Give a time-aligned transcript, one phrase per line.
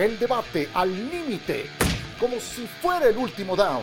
[0.00, 1.66] El debate al límite,
[2.18, 3.82] como si fuera el último down.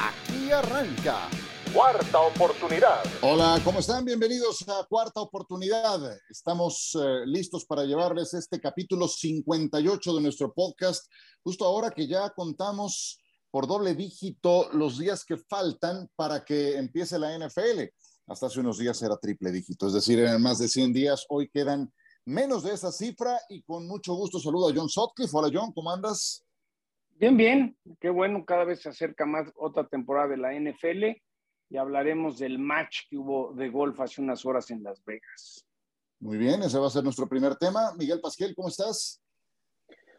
[0.00, 1.28] Aquí arranca.
[1.74, 3.02] Cuarta oportunidad.
[3.20, 4.02] Hola, ¿cómo están?
[4.02, 6.18] Bienvenidos a Cuarta Oportunidad.
[6.30, 11.04] Estamos eh, listos para llevarles este capítulo 58 de nuestro podcast,
[11.42, 13.20] justo ahora que ya contamos
[13.50, 17.90] por doble dígito los días que faltan para que empiece la NFL.
[18.26, 21.26] Hasta hace unos días era triple dígito, es decir, eran más de 100 días.
[21.28, 21.92] Hoy quedan
[22.24, 25.36] menos de esa cifra y con mucho gusto saludo a John Sotcliffe.
[25.36, 26.44] Hola John, ¿cómo andas?
[27.16, 31.20] Bien, bien, qué bueno, cada vez se acerca más otra temporada de la NFL
[31.70, 35.66] y hablaremos del match que hubo de golf hace unas horas en Las Vegas.
[36.20, 37.94] Muy bien, ese va a ser nuestro primer tema.
[37.96, 39.20] Miguel Pasquel, ¿cómo estás?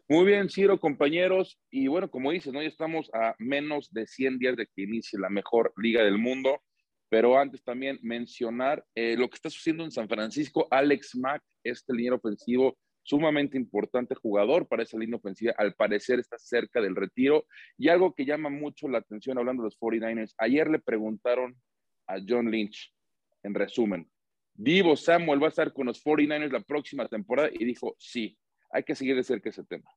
[0.10, 1.58] Muy bien, Ciro, compañeros.
[1.70, 2.62] Y bueno, como dices, ¿no?
[2.62, 6.62] ya estamos a menos de 100 días de que inicie la mejor liga del mundo.
[7.14, 10.68] Pero antes también mencionar eh, lo que está sucediendo en San Francisco.
[10.72, 16.40] Alex Mack, este línea ofensivo, sumamente importante jugador para esa línea ofensiva, al parecer está
[16.40, 17.46] cerca del retiro.
[17.78, 21.56] Y algo que llama mucho la atención hablando de los 49ers, ayer le preguntaron
[22.08, 22.92] a John Lynch,
[23.44, 24.10] en resumen,
[24.56, 28.36] Divo Samuel va a estar con los 49ers la próxima temporada y dijo, sí,
[28.72, 29.88] hay que seguir de cerca ese tema.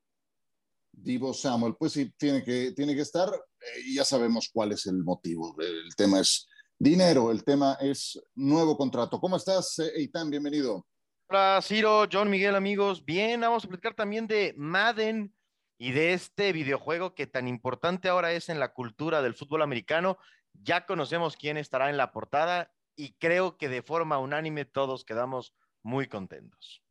[0.92, 5.02] Divo Samuel, pues sí, tiene que, tiene que estar eh, ya sabemos cuál es el
[5.02, 5.56] motivo.
[5.58, 6.46] El tema es
[6.78, 9.18] Dinero, el tema es nuevo contrato.
[9.18, 10.28] ¿Cómo estás, eh, Eitan?
[10.28, 10.86] Bienvenido.
[11.26, 13.02] Hola, Ciro, John, Miguel, amigos.
[13.02, 15.34] Bien, vamos a platicar también de Madden
[15.78, 20.18] y de este videojuego que tan importante ahora es en la cultura del fútbol americano.
[20.52, 25.54] Ya conocemos quién estará en la portada y creo que de forma unánime todos quedamos
[25.82, 26.82] muy contentos.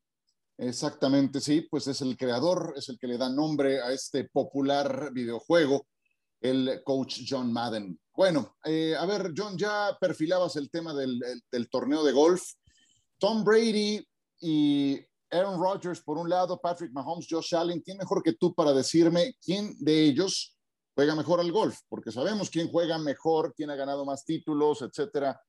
[0.57, 5.11] Exactamente, sí, pues es el creador, es el que le da nombre a este popular
[5.13, 5.85] videojuego,
[6.49, 7.99] el coach John Madden.
[8.13, 11.19] Bueno, eh, a ver, John, ya perfilabas el tema del,
[11.69, 12.43] torneo de golf.
[13.17, 14.05] Tom Brady
[14.39, 14.99] y
[15.31, 19.33] Aaron Rodgers por un lado, Patrick Mahomes, Josh Allen, ¿quién mejor que tú para decirme
[19.43, 20.55] quién de ellos
[20.93, 21.79] juega mejor al golf?
[21.89, 25.41] Porque sabemos quién juega mejor, quién ha ganado más títulos, etcétera.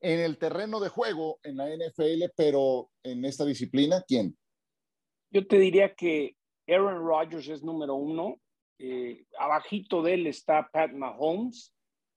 [0.00, 4.36] En el terreno de juego, en la NFL, pero en esta disciplina, ¿quién?
[5.30, 8.40] Yo te diría que Aaron Rodgers es número uno.
[8.82, 11.74] Eh, abajito de él está Pat Mahomes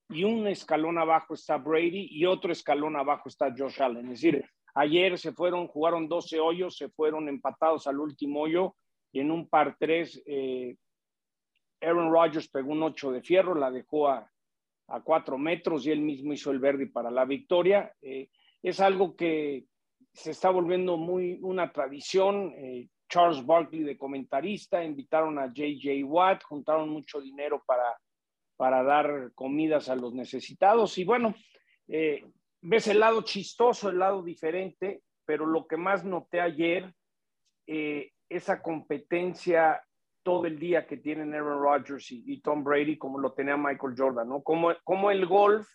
[0.07, 4.05] y un escalón abajo está Brady y otro escalón abajo está Josh Allen.
[4.05, 8.77] Es decir, ayer se fueron, jugaron 12 hoyos, se fueron empatados al último hoyo
[9.11, 10.77] y en un par tres eh,
[11.81, 14.31] Aaron Rodgers pegó un 8 de fierro, la dejó a,
[14.87, 17.93] a 4 metros y él mismo hizo el verde para la victoria.
[18.01, 18.29] Eh,
[18.61, 19.65] es algo que
[20.13, 22.53] se está volviendo muy una tradición.
[22.55, 27.95] Eh, Charles Barkley de comentarista, invitaron a JJ Watt, juntaron mucho dinero para
[28.55, 30.97] para dar comidas a los necesitados.
[30.97, 31.33] Y bueno,
[31.87, 32.25] eh,
[32.61, 36.93] ves el lado chistoso, el lado diferente, pero lo que más noté ayer,
[37.67, 39.83] eh, esa competencia
[40.23, 44.29] todo el día que tienen Aaron Rodgers y, Tom Brady, como lo tenía Michael Jordan,
[44.29, 44.41] ¿no?
[44.41, 45.67] Como, como el golf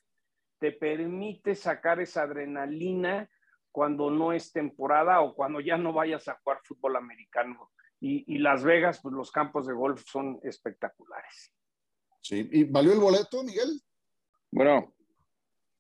[0.59, 3.29] te permite sacar esa adrenalina
[3.73, 7.71] cuando no es temporada o cuando ya no vayas a jugar fútbol americano.
[8.01, 11.53] Y, y Las Vegas, pues los campos de golf son espectaculares.
[12.21, 13.81] Sí, ¿y valió el boleto, Miguel?
[14.51, 14.95] Bueno,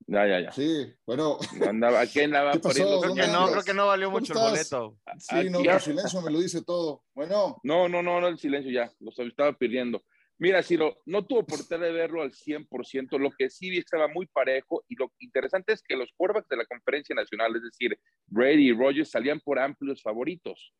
[0.08, 0.52] ya, ya, ya.
[0.52, 1.38] Sí, bueno.
[1.68, 3.00] Andaba, ¿Qué andaba ¿Qué pasó?
[3.02, 4.96] Creo que no, creo que no valió mucho el boleto.
[5.18, 7.04] Sí, no, el silencio me lo dice todo.
[7.14, 7.60] Bueno.
[7.62, 10.02] No, no, no, no, el silencio ya, lo estaba pidiendo.
[10.40, 14.26] Mira, Ciro, no tuvo oportunidad de verlo al 100%, lo que sí vi estaba muy
[14.26, 18.68] parejo y lo interesante es que los quarterbacks de la conferencia nacional, es decir, Brady
[18.68, 20.72] y Rogers, salían por amplios favoritos.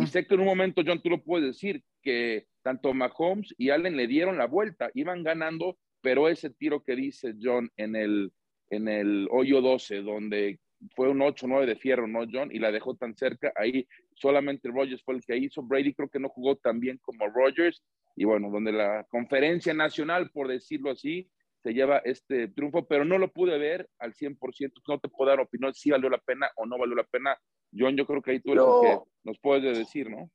[0.00, 3.68] Y sé que en un momento, John, tú lo puedes decir, que tanto Mahomes y
[3.68, 8.32] Allen le dieron la vuelta, iban ganando, pero ese tiro que dice John en el,
[8.70, 10.60] en el hoyo 12, donde
[10.94, 12.50] fue un 8-9 de fierro, ¿no, John?
[12.52, 15.62] Y la dejó tan cerca, ahí solamente Rogers fue el que hizo.
[15.62, 17.82] Brady creo que no jugó tan bien como Rogers.
[18.16, 21.30] Y bueno, donde la conferencia nacional, por decirlo así,
[21.62, 24.72] se lleva este triunfo, pero no lo pude ver al 100%.
[24.88, 27.36] No te puedo dar opinión si valió la pena o no valió la pena.
[27.76, 30.30] John, yo creo que ahí tú eres el que nos puedes decir, ¿no?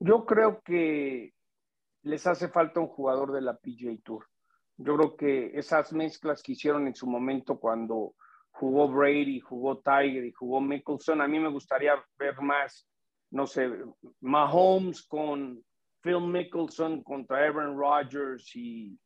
[0.00, 1.32] Yo creo que
[2.02, 4.26] les hace falta un jugador de la PGA Tour.
[4.76, 8.14] Yo creo que esas mezclas que hicieron en su momento cuando
[8.50, 12.88] jugó Brady, jugó Tiger y jugó Mickelson, a mí me gustaría ver más,
[13.30, 13.70] no sé,
[14.20, 15.62] Mahomes con
[16.04, 18.98] Phil Mickelson contra Aaron Rodgers y,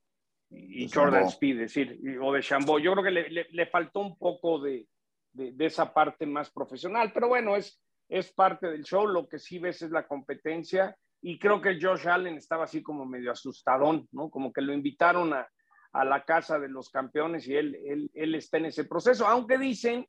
[0.92, 2.78] Jordan Speed, decir, o de Chambó.
[2.80, 4.88] Yo creo que le, le, faltó un poco de,
[5.32, 9.06] de, de, esa parte más profesional, pero bueno, es, es parte del show.
[9.06, 13.06] Lo que sí ves es la competencia y creo que Josh Allen estaba así como
[13.06, 14.30] medio asustadón, ¿no?
[14.30, 15.46] Como que lo invitaron a,
[15.92, 19.58] a la casa de los campeones y él, él, él, está en ese proceso, aunque
[19.58, 20.06] dicen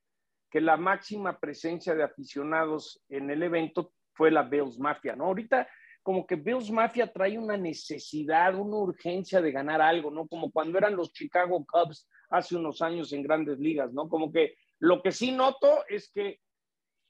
[0.50, 5.25] que la máxima presencia de aficionados en el evento fue la Bills Mafia, ¿no?
[5.25, 5.68] Ahorita
[6.04, 10.28] como que Bills Mafia trae una necesidad, una urgencia de ganar algo, ¿no?
[10.28, 14.07] Como cuando eran los Chicago Cubs hace unos años en grandes ligas, ¿no?
[14.10, 16.40] Como que lo que sí noto es que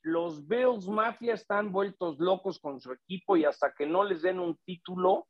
[0.01, 4.39] los Bills Mafia están vueltos locos con su equipo y hasta que no les den
[4.39, 5.27] un título,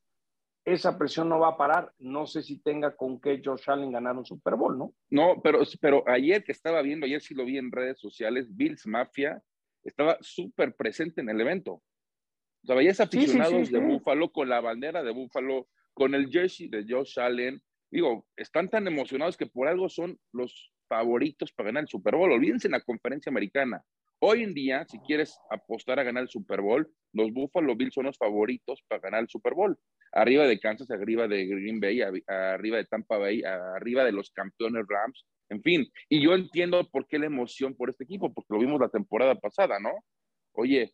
[0.63, 1.91] esa presión no va a parar.
[1.97, 4.93] No sé si tenga con qué Josh Allen ganar un Super Bowl, ¿no?
[5.09, 8.85] No, pero, pero ayer que estaba viendo, ayer sí lo vi en redes sociales, Bills
[8.85, 9.41] Mafia
[9.83, 11.81] estaba súper presente en el evento.
[12.63, 16.85] O sea, veías aficionados de Búfalo con la bandera de Búfalo, con el jersey de
[16.87, 17.61] Josh Allen.
[17.91, 22.31] Digo, están tan emocionados que por algo son los favoritos para ganar el Super Bowl.
[22.31, 23.83] Olvídense en la conferencia americana.
[24.21, 28.05] Hoy en día, si quieres apostar a ganar el Super Bowl, los Buffalo Bills son
[28.05, 29.77] los favoritos para ganar el Super Bowl.
[30.11, 34.85] Arriba de Kansas, arriba de Green Bay, arriba de Tampa Bay, arriba de los campeones
[34.89, 35.87] Rams, en fin.
[36.09, 39.35] Y yo entiendo por qué la emoción por este equipo, porque lo vimos la temporada
[39.35, 39.91] pasada, ¿no?
[40.53, 40.93] Oye,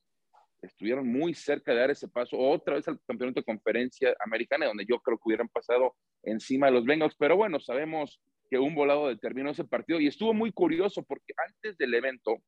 [0.66, 4.86] estuvieron muy cerca de dar ese paso otra vez al campeonato de conferencia americana, donde
[4.86, 7.16] yo creo que hubieran pasado encima de los Bengals.
[7.18, 11.78] Pero bueno, sabemos que un volado determinó ese partido y estuvo muy curioso porque antes
[11.78, 12.42] del evento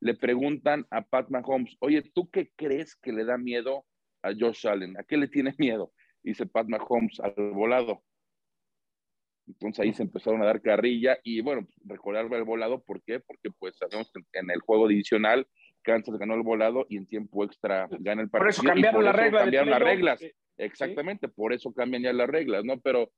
[0.00, 3.84] le preguntan a Pat Mahomes, oye, ¿tú qué crees que le da miedo
[4.22, 4.98] a Josh Allen?
[4.98, 5.92] ¿A qué le tiene miedo?
[6.22, 8.02] Dice Pat Mahomes, al volado.
[9.46, 13.20] Entonces ahí se empezaron a dar carrilla y bueno, recordar el volado, ¿por qué?
[13.20, 15.46] Porque pues sabemos que en el juego divisional
[15.84, 18.46] Kansas ganó el volado y en tiempo extra gana el partido.
[18.46, 20.20] Por eso cambiaron, las, reglas cambiaron las reglas.
[20.56, 22.80] Exactamente, por eso cambian ya las reglas, ¿no?
[22.80, 23.12] Pero,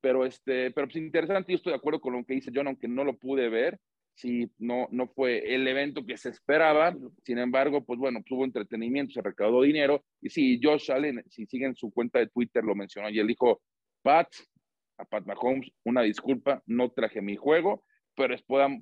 [0.00, 2.88] pero, este, pero pues interesante, yo estoy de acuerdo con lo que dice John, aunque
[2.88, 3.78] no lo pude ver,
[4.14, 9.12] sí, no, no fue el evento que se esperaba, sin embargo, pues bueno, tuvo entretenimiento,
[9.12, 13.08] se recaudó dinero, y sí, Josh Allen, si siguen su cuenta de Twitter, lo mencionó,
[13.10, 13.62] y él dijo,
[14.02, 14.28] Pat,
[14.98, 17.84] a Pat Mahomes, una disculpa, no traje mi juego,
[18.14, 18.36] pero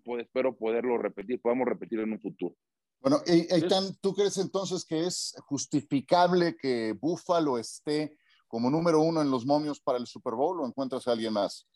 [0.05, 2.57] pues, espero poderlo repetir, podamos repetirlo en un futuro.
[3.01, 8.17] Bueno, Eitan, ¿tú crees entonces que es justificable que Buffalo esté
[8.49, 11.67] como número uno en los momios para el Super Bowl o encuentras a alguien más?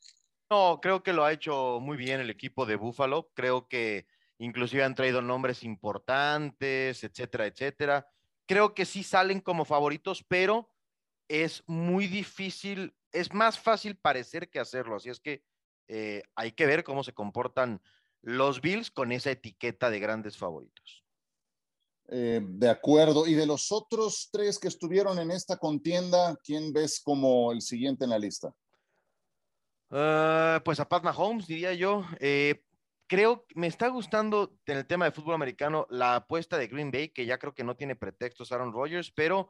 [0.50, 3.30] No, creo que lo ha hecho muy bien el equipo de Buffalo.
[3.34, 4.06] Creo que
[4.38, 8.06] inclusive han traído nombres importantes, etcétera, etcétera.
[8.46, 10.68] Creo que sí salen como favoritos, pero
[11.28, 14.96] es muy difícil, es más fácil parecer que hacerlo.
[14.96, 15.44] Así es que
[15.88, 17.80] eh, hay que ver cómo se comportan
[18.20, 21.01] los Bills con esa etiqueta de grandes favoritos.
[22.14, 23.26] Eh, de acuerdo.
[23.26, 28.04] Y de los otros tres que estuvieron en esta contienda, ¿quién ves como el siguiente
[28.04, 28.54] en la lista?
[29.90, 32.04] Ah, pues a Pat Mahomes, diría yo.
[32.20, 32.62] Eh,
[33.06, 36.90] creo que me está gustando en el tema de fútbol americano la apuesta de Green
[36.90, 39.48] Bay, que ya creo que no tiene pretextos Aaron Rodgers, pero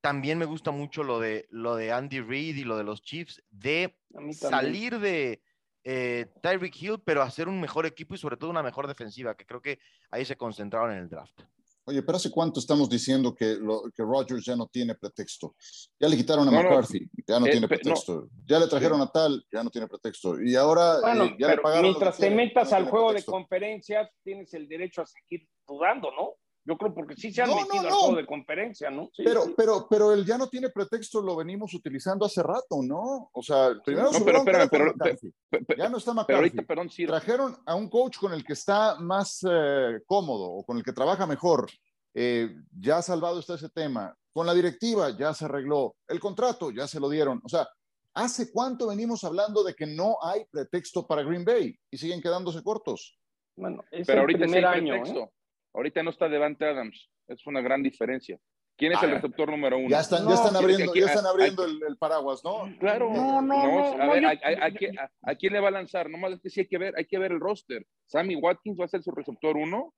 [0.00, 3.42] también me gusta mucho lo de, lo de Andy Reid y lo de los Chiefs,
[3.50, 3.98] de
[4.32, 5.42] salir de
[5.82, 9.44] eh, Tyreek Hill, pero hacer un mejor equipo y sobre todo una mejor defensiva, que
[9.46, 9.80] creo que
[10.12, 11.42] ahí se concentraron en el draft.
[11.88, 15.54] Oye, pero ¿hace cuánto estamos diciendo que, lo, que Rodgers ya no tiene pretexto?
[16.00, 18.28] Ya le quitaron a McCarthy, ya no eh, tiene pretexto.
[18.44, 20.40] Ya le trajeron a tal, ya no tiene pretexto.
[20.42, 21.84] Y ahora eh, ya le pagaron.
[21.84, 26.34] Mientras te metas al juego de conferencias, tienes el derecho a seguir dudando, ¿no?
[26.66, 29.08] Yo creo porque sí se han metido al juego de conferencia, ¿no?
[29.16, 33.30] pero, pero, pero él ya no tiene pretexto, lo venimos utilizando hace rato, ¿no?
[33.32, 37.06] O sea, primero no, pero, pero, pero, ya no está McCarthy.
[37.06, 40.92] Trajeron a un coach con el que está más eh, cómodo o con el que
[40.92, 41.70] trabaja mejor.
[42.12, 44.12] Eh, ya ha salvado está ese tema.
[44.32, 45.94] Con la directiva ya se arregló.
[46.08, 47.40] El contrato ya se lo dieron.
[47.44, 47.68] O sea,
[48.14, 52.60] ¿hace cuánto venimos hablando de que no hay pretexto para Green Bay y siguen quedándose
[52.64, 53.16] cortos?
[53.54, 55.30] Bueno, es pero ahorita primer sí año, ¿eh?
[55.76, 57.10] Ahorita no está Devante Adams.
[57.28, 58.38] Es una gran diferencia.
[58.78, 59.88] ¿Quién es el receptor número uno?
[59.88, 62.64] Ya están, ya están abriendo, ya están abriendo el, paraguas, ¿no?
[62.78, 63.10] Claro.
[63.12, 64.02] No, no, no.
[64.02, 66.10] A ver, a, quién le va a lanzar?
[66.10, 67.86] Nomás es que sí hay que ver, hay que ver el roster.
[68.06, 69.94] Sammy Watkins va a ser su receptor uno.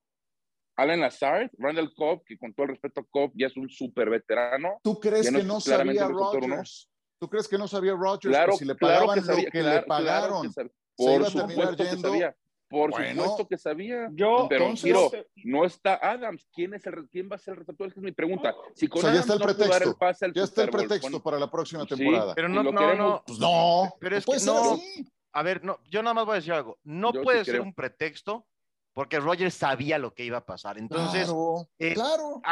[0.77, 4.11] Alan Lazard, Randall Cobb, que con todo el respeto a Cobb ya es un súper
[4.11, 4.79] veterano.
[4.83, 6.89] ¿Tú crees que no sabía Rodgers?
[7.21, 8.33] ¿Tú crees que no sabía Rodgers?
[8.33, 10.53] Claro, que si le pagaban claro que lo que le pagaron,
[10.97, 12.31] por supuesto que sabía.
[12.31, 14.09] Por supuesto que sabía.
[14.13, 14.73] Yo, pero
[15.45, 16.49] no está Adams.
[16.53, 17.89] ¿Quién, es el, ¿Quién va a ser el receptor?
[17.89, 18.55] Esa es mi pregunta.
[18.75, 19.97] Si con ya está el pretexto.
[20.35, 22.35] ya está el pretexto para la próxima temporada.
[22.35, 23.23] pero no, no, no.
[23.27, 23.95] Pues no.
[24.01, 24.79] Pero es que no.
[25.33, 26.79] A ver, no, yo nada más voy a decir algo.
[26.85, 28.47] No puede ser un pretexto
[28.99, 30.77] porque Rogers sabía lo que iba a pasar.
[30.77, 32.43] Entonces, claro, eh, claro.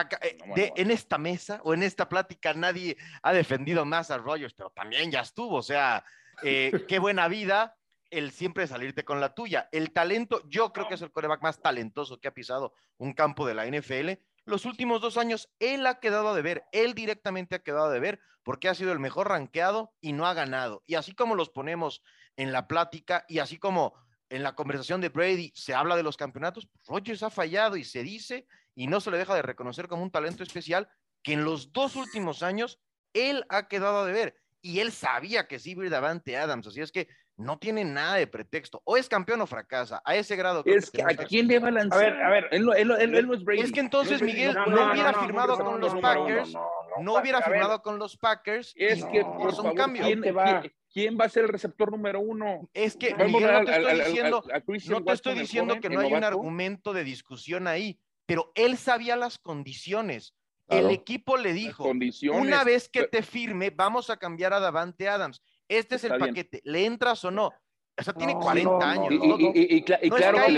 [0.56, 4.70] Eh, en esta mesa o en esta plática nadie ha defendido más a Rogers, pero
[4.70, 5.56] también ya estuvo.
[5.56, 6.04] O sea,
[6.44, 7.75] eh, qué buena vida
[8.10, 9.68] el siempre salirte con la tuya.
[9.72, 13.46] El talento, yo creo que es el coreback más talentoso que ha pisado un campo
[13.46, 14.20] de la NFL.
[14.44, 18.20] Los últimos dos años, él ha quedado de ver, él directamente ha quedado de ver,
[18.42, 20.82] porque ha sido el mejor rankeado y no ha ganado.
[20.86, 22.02] Y así como los ponemos
[22.36, 23.94] en la plática y así como
[24.28, 28.02] en la conversación de Brady se habla de los campeonatos, Rogers ha fallado y se
[28.02, 30.88] dice y no se le deja de reconocer como un talento especial
[31.22, 32.78] que en los dos últimos años
[33.14, 36.66] él ha quedado a deber y él sabía que sí iba a ir Davante Adams,
[36.66, 38.80] así es que no tiene nada de pretexto.
[38.84, 40.62] O es campeón o fracasa, a ese grado.
[40.64, 42.02] Es que, ¿a quién le va a lanzar?
[42.02, 42.48] A ver, a ver.
[42.50, 43.60] Él, no- él no- él- él no es Brady.
[43.60, 46.52] Es que entonces es Miguel no, no, hubiera no, no, firmado no, con los Packers,
[46.54, 46.60] no,
[46.96, 48.72] no, no, hubiera firmado con los Packers.
[48.76, 50.02] Es que, no por favor, un cambio.
[50.04, 50.62] ¿quién, va.
[50.92, 52.68] quién- va a ser el receptor número uno?
[52.72, 54.58] Es que, Miguel, no te al- estoy al- al- diciendo, a
[54.90, 58.76] no te estoy diciendo joven, que no hay un argumento de discusión ahí, pero él
[58.78, 60.34] sabía las condiciones.
[60.68, 60.88] Claro.
[60.88, 61.84] El equipo le dijo,
[62.32, 65.40] una vez que te firme, vamos a cambiar a Davante Adams.
[65.68, 66.34] Este es el Está bien.
[66.34, 67.52] paquete, ¿le entras o no?
[67.98, 69.12] O sea, tiene No, 40 no, años.
[69.12, 69.38] Y, ¿no?
[69.38, 70.56] y- y- y y No es claro y-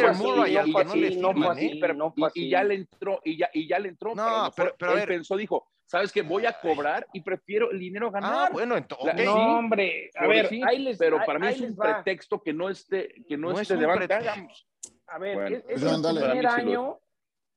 [2.47, 2.49] ¿eh?
[2.49, 4.15] ya le entró, y ya, y ya le entró.
[4.15, 5.09] No, pero pero- él ver.
[5.09, 6.23] pensó, dijo, ¿sabes qué?
[6.23, 8.33] Voy a cobrar y prefiero el dinero ganar.
[8.35, 9.19] Ah, bueno, entonces, La- ok.
[9.25, 12.43] No, sí, hombre, a ver, sí, ahí les pero ahí- para mí es un pretexto
[12.43, 14.31] que no esté, que no, No es esté pretexto.
[14.31, 14.67] Adams.
[15.07, 16.99] A ver, Bueno, es, es el primer año,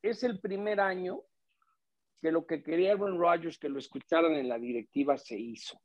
[0.04, 1.22] es el primer año
[2.22, 5.82] que lo que quería Aaron Rodgers que lo escucharan en la directiva se hizo.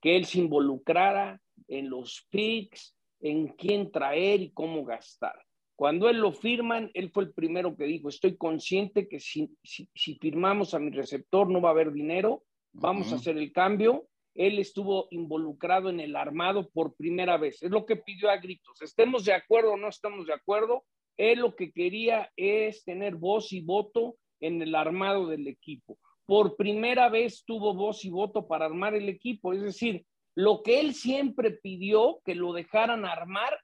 [0.00, 5.34] Que él se involucrara en los picks, en quién traer y cómo gastar.
[5.76, 9.88] Cuando él lo firman, él fue el primero que dijo, estoy consciente que si, si,
[9.94, 14.06] si firmamos a mi receptor no va a haber dinero, vamos a hacer el cambio.
[14.34, 17.62] Él estuvo involucrado en el armado por primera vez.
[17.62, 18.80] Es lo que pidió a gritos.
[18.82, 20.84] Estemos de acuerdo o no estamos de acuerdo,
[21.20, 25.98] él lo que quería es tener voz y voto en el armado del equipo.
[26.26, 29.52] Por primera vez tuvo voz y voto para armar el equipo.
[29.52, 30.04] Es decir,
[30.34, 33.58] lo que él siempre pidió que lo dejaran armar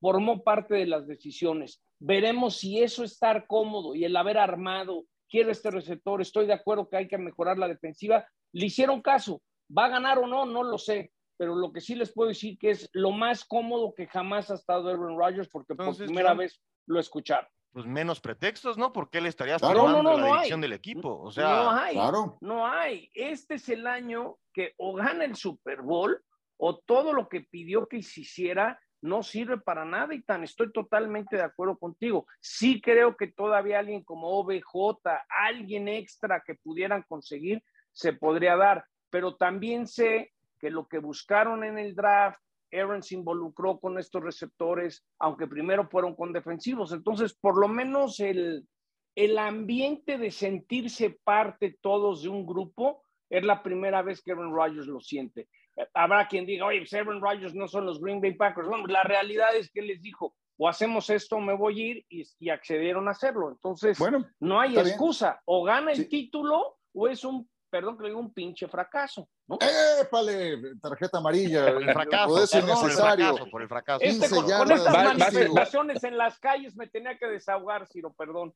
[0.00, 1.82] formó parte de las decisiones.
[1.98, 6.88] Veremos si eso estar cómodo y el haber armado, quiero este receptor, estoy de acuerdo
[6.88, 9.42] que hay que mejorar la defensiva, le hicieron caso.
[9.76, 10.46] ¿Va a ganar o no?
[10.46, 11.12] No lo sé.
[11.36, 14.54] Pero lo que sí les puedo decir que es lo más cómodo que jamás ha
[14.54, 17.48] estado Aaron Rodgers porque Entonces, por primera John, vez lo escucharon.
[17.76, 18.90] Pues menos pretextos, ¿no?
[18.90, 19.82] Porque él estaría Claro.
[19.82, 20.62] No, no, no, la no dirección hay.
[20.62, 21.10] del equipo.
[21.10, 21.92] O no sea, hay.
[21.92, 22.38] Claro.
[22.40, 23.10] No hay.
[23.12, 26.18] Este es el año que o gana el Super Bowl
[26.56, 30.72] o todo lo que pidió que se hiciera no sirve para nada y tan estoy
[30.72, 32.26] totalmente de acuerdo contigo.
[32.40, 38.86] Sí creo que todavía alguien como OBJ, alguien extra que pudieran conseguir, se podría dar,
[39.10, 42.40] pero también sé que lo que buscaron en el draft,
[42.72, 46.92] Aaron se involucró con estos receptores, aunque primero fueron con defensivos.
[46.92, 48.66] Entonces, por lo menos el,
[49.14, 54.52] el ambiente de sentirse parte todos de un grupo es la primera vez que Aaron
[54.54, 55.48] Rodgers lo siente.
[55.94, 58.68] Habrá quien diga, oye, pues Aaron Rodgers no son los Green Bay Packers.
[58.68, 62.06] Bueno, la realidad es que les dijo, o hacemos esto o me voy a ir,
[62.08, 63.50] y, y accedieron a hacerlo.
[63.50, 64.86] Entonces, Bueno, no hay bien.
[64.86, 65.40] excusa.
[65.44, 66.08] O gana el Sí.
[66.08, 67.46] título o es un,
[67.76, 69.28] perdón que le digo, un pinche fracaso.
[69.46, 69.58] ¿no?
[70.00, 71.66] épale, tarjeta amarilla.
[71.74, 73.26] por el fracaso, Por eso perdón, por el innecesario.
[73.26, 74.00] fracaso, por el fracaso.
[74.02, 77.18] Este, 15 con, con estas Va- va a ser- manifestaciones en las calles me tenía
[77.18, 78.54] que desahogar, Ciro, perdón.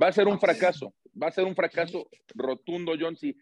[0.00, 0.92] Va a ser un fracaso.
[1.20, 3.16] Va a ser un fracaso rotundo, John.
[3.16, 3.34] Si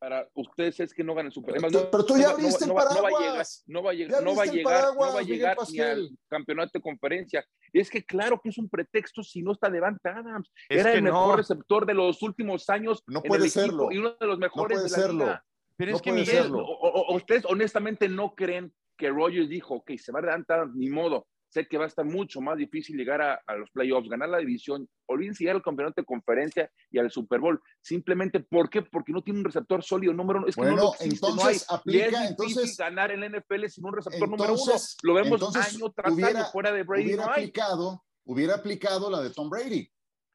[0.00, 2.72] para ustedes es que no ganan el Super Pero tú- pero tú ya abriste no
[2.72, 3.64] el va- no va a llegar, paraguas.
[3.66, 5.78] no va a llegar, no va a el llegar, no paraguas, va a llegar ni
[5.80, 7.44] al campeonato de conferencia.
[7.74, 10.50] Es que claro que es un pretexto si no está Devante Adams.
[10.70, 11.12] Es Era el no.
[11.12, 13.92] mejor receptor de los últimos años No en puede el equipo serlo.
[13.92, 15.24] y uno de los mejores puede de la serlo.
[15.24, 15.44] liga.
[15.76, 16.58] Pero no es que puede Miguel, serlo.
[16.64, 20.88] O, o- ustedes honestamente no creen que Rogers dijo, ok, se va a levantar, ni
[20.88, 21.26] modo.
[21.52, 24.38] Sé que va a estar mucho más difícil llegar a, a los playoffs, ganar la
[24.38, 27.60] división, olvídense llegar al campeonato de conferencia y al Super Bowl.
[27.82, 28.82] Simplemente, ¿por qué?
[28.82, 30.48] Porque no tiene un receptor sólido número uno.
[30.48, 31.76] Es que no Bueno, lo existe, no entonces hay.
[31.76, 34.72] aplica, es difícil entonces- ganar en la NFL sin un receptor número uno.
[35.02, 37.04] Lo vemos entonces año tras hubiera- año fuera de Brady.
[37.06, 39.90] hubiera No aplicado, hubiera aplicado la de Tom Brady,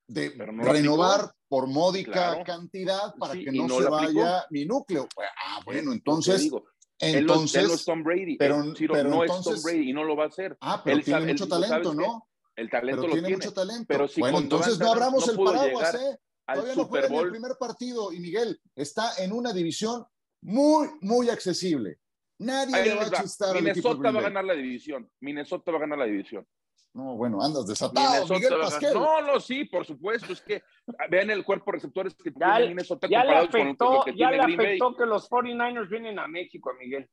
[0.07, 1.35] de no renovar aplicó.
[1.47, 2.43] por módica Claro.
[2.45, 5.07] cantidad para Sí, que no, no se vaya mi núcleo.
[5.45, 6.65] Ah, bueno, entonces, digo,
[6.99, 8.37] él, no, él no es entonces, Tom Brady.
[8.37, 10.57] pero- Él, Ciro, pero no es entonces- Tom Brady y no lo va a hacer.
[10.61, 11.93] ah, pero él tiene sabe- mucho talento.
[11.93, 12.27] ¿no?
[12.55, 13.43] El talento Pero lo tiene, tiene.
[13.45, 13.85] mucho talento.
[13.87, 16.17] Pero si bueno, entonces no abramos no el paraguas, ¿eh?
[16.47, 18.13] Todavía no juega ni el primer partido.
[18.13, 20.05] Y Miguel está en una división
[20.41, 21.99] muy, muy accesible.
[22.37, 25.09] Nadie le va a chistar Minnesota va a ganar la división.
[25.21, 26.47] Minnesota va a ganar la división.
[26.95, 28.93] No, bueno, andas desatado, Minnesota Miguel Pasquel.
[28.93, 30.31] No, no, sí, por supuesto.
[30.31, 30.63] Es que
[31.09, 34.03] vean el cuerpo de receptores que Ya, tiene Minnesota ya le comparados con lo- afectó,
[34.05, 34.65] que ya tiene le Green Bay.
[34.67, 37.09] afectó que los 49ers vienen a México, a Miguel.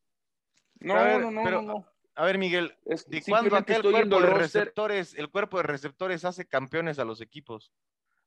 [0.78, 1.86] No, A ver, no, no, pero- no, no.
[2.14, 5.30] a ver, Miguel, Es- ¿de cuándo simplemente acá el estoy viendo cuerpo de receptores, el
[5.30, 7.72] cuerpo de receptores hace campeones a los equipos?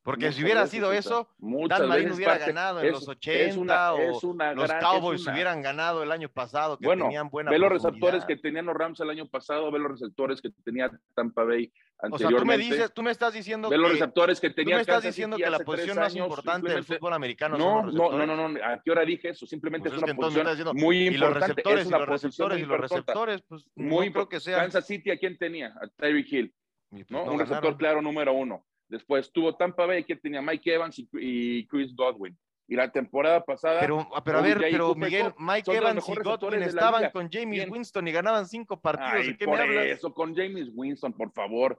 [0.06, 1.30] Porque Muchas si hubiera sido eso,
[1.68, 4.80] Dan Marino hubiera parte- ganado en es- los es 80 una- o una los gran-
[4.80, 8.36] Cowboys una- hubieran ganado el año pasado, que Bueno, tenían buena ve los receptores que
[8.36, 12.28] tenían los Rams el año pasado, ve los receptores que tenía Tampa Bay O sea,
[12.30, 12.64] tú me anteriormente.
[12.76, 15.16] dices, tú me estás diciendo ve los que receptores que tú tenía me estás Kansas
[15.16, 18.28] diciendo que la posición más importante del fútbol americano No, son los no, receptores.
[18.28, 19.48] no, no, no, ¿a qué hora dije eso?
[19.48, 21.48] Simplemente Pues es es una posición diciendo, muy y los importante.
[21.48, 22.96] receptores, es y los receptores, y los importante.
[22.96, 24.58] receptores, pues Muy creo que sea.
[24.60, 25.74] Kansas City, ¿a quién tenía?
[25.82, 26.54] A Tyreek Hill,
[26.92, 27.24] pues ¿no?
[27.24, 28.64] Un receptor claro número uno.
[28.96, 30.42] Después tuvo Tampa Bay, ¿quién tenía?
[30.42, 32.38] Mike Evans y, y Chris Godwin.
[32.66, 33.82] Y la temporada pasada.
[33.82, 38.12] Pero, pero a ver, pero Miguel, Mike Evans y Godwin estaban con James Winston y
[38.14, 39.12] ganaban cinco partidos.
[39.14, 39.86] Ay, ¿De qué por me hablas?
[39.88, 41.78] eso, con James Winston, por favor.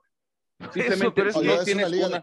[0.72, 2.20] Simplemente, si que- no una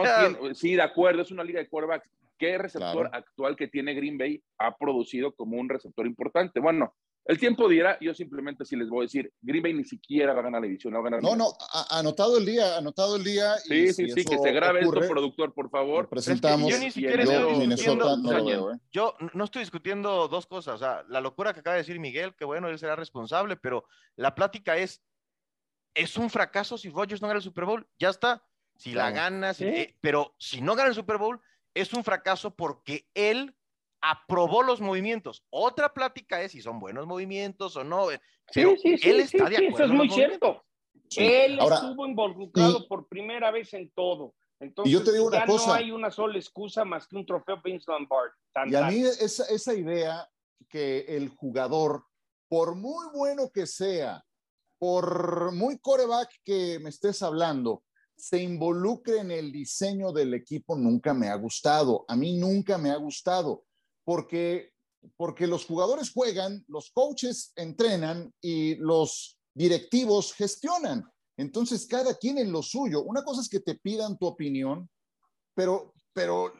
[0.00, 2.08] una- no sí, de acuerdo, es una liga de quarterbacks.
[2.38, 3.10] ¿Qué receptor Claro.
[3.12, 6.60] actual que tiene Green Bay ha producido como un receptor importante?
[6.60, 6.94] Bueno,
[7.26, 10.40] el tiempo dirá, yo simplemente sí les voy a decir, Green Bay ni siquiera va
[10.40, 13.16] a ganar la división, no va a ganar No, no, a- anotado el día, anotado
[13.16, 13.56] el día.
[13.58, 16.08] Sí, y sí, si sí, que se grabe ocurre, esto, productor, por favor.
[16.08, 16.70] presentamos.
[16.70, 17.58] yo ni siquiera estoy Yo, discutiendo,
[18.04, 18.78] Minnesota, no o sea, lo veo, ¿eh?
[18.92, 22.34] Yo no estoy discutiendo dos cosas, o sea, la locura que acaba de decir Miguel,
[22.36, 23.84] que bueno, él será responsable, pero
[24.16, 25.02] la plática es,
[25.94, 28.44] es un fracaso si Rodgers no gana el Super Bowl, ya está,
[28.76, 31.40] si la gana, si- eh, pero si no gana el Super Bowl,
[31.72, 33.54] es un fracaso porque él
[34.10, 35.44] aprobó los movimientos.
[35.50, 38.08] Otra plática es si son buenos movimientos o no,
[38.52, 39.84] pero sí, sí, sí, él está sí, de sí, acuerdo.
[39.84, 40.62] Eso es muy cierto.
[41.08, 41.20] Sí.
[41.24, 44.34] Él Ahora, estuvo involucrado y- por primera vez en todo.
[44.60, 45.66] Entonces, yo te digo una ya cosa.
[45.68, 48.30] no hay una sola excusa más que un trofeo Vince Lombard.
[48.52, 50.28] Tan, Y a mí esa, esa idea
[50.68, 52.04] que el jugador,
[52.48, 54.24] por muy bueno que sea,
[54.78, 57.82] por muy coreback que me estés hablando,
[58.16, 62.04] se involucre en el diseño del equipo, nunca me ha gustado.
[62.08, 63.63] A mí nunca me ha gustado,
[64.04, 64.72] porque,
[65.16, 71.04] porque los jugadores juegan, los coaches entrenan y los directivos gestionan.
[71.36, 73.02] Entonces, cada quien en lo suyo.
[73.02, 74.88] Una cosa es que te pidan tu opinión,
[75.54, 76.52] pero, pero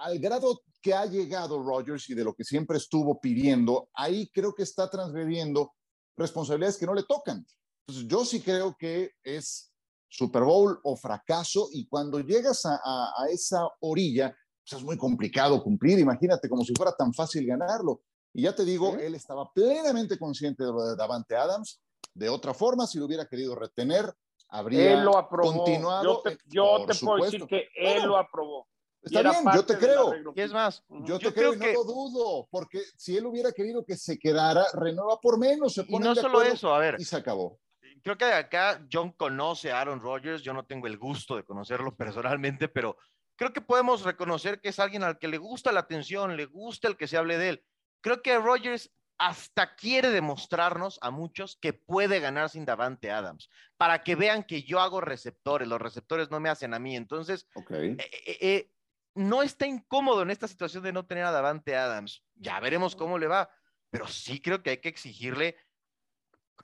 [0.00, 4.54] al grado que ha llegado Rodgers y de lo que siempre estuvo pidiendo, ahí creo
[4.54, 5.74] que está transgrediendo
[6.16, 7.46] responsabilidades que no le tocan.
[7.86, 9.72] Entonces, yo sí creo que es
[10.08, 14.34] Super Bowl o fracaso y cuando llegas a esa orilla,
[14.68, 15.98] pues es muy complicado cumplir.
[15.98, 18.02] Imagínate como si fuera tan fácil ganarlo.
[18.32, 21.80] Y ya te digo, él estaba plenamente consciente de lo de Davante Adams.
[22.14, 24.12] De otra forma, si lo hubiera querido retener,
[24.48, 25.52] habría Él lo aprobó.
[25.52, 26.04] continuado.
[26.04, 28.68] Yo te, eh, yo te puedo decir que él Bueno, lo aprobó.
[29.02, 30.12] Está bien, yo te creo.
[30.34, 31.06] Y es más, Ujú.
[31.06, 33.84] Yo te Yo creo, creo y que- no lo dudo, porque si él hubiera querido
[33.84, 37.04] que se quedara, renueva por menos, se y no de solo eso, a ver, y
[37.04, 37.58] se acabó.
[38.02, 41.94] creo que acá John conoce a Aaron Rodgers, yo no tengo el gusto de conocerlo
[42.38, 42.96] personalmente, pero
[43.40, 46.88] creo que podemos reconocer que es alguien al que le gusta la atención, le gusta
[46.88, 47.64] el que se hable de él.
[48.02, 53.48] Creo que Rodgers hasta quiere demostrarnos a muchos que puede ganar sin Davante Adams,
[53.78, 56.94] para que vean que yo hago receptores, los receptores no me hacen a mí.
[56.94, 57.70] Entonces, Ok.
[57.70, 58.72] eh, eh, eh,
[59.14, 62.22] no está incómodo en esta situación de no tener a Davante Adams.
[62.34, 63.48] Ya veremos cómo le va,
[63.88, 65.56] pero sí creo que hay que exigirle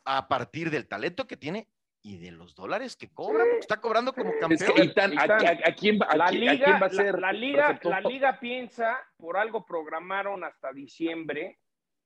[0.04, 1.70] a partir del talento que tiene
[2.06, 4.74] y de los dólares que cobra, porque está cobrando como Es campeón.
[4.76, 6.80] que, Itán, ¿a, Itán, a- a quién va, a la a liga, quién va a
[6.80, 11.58] la- ser la, liga, la liga piensa, por algo programaron hasta diciembre,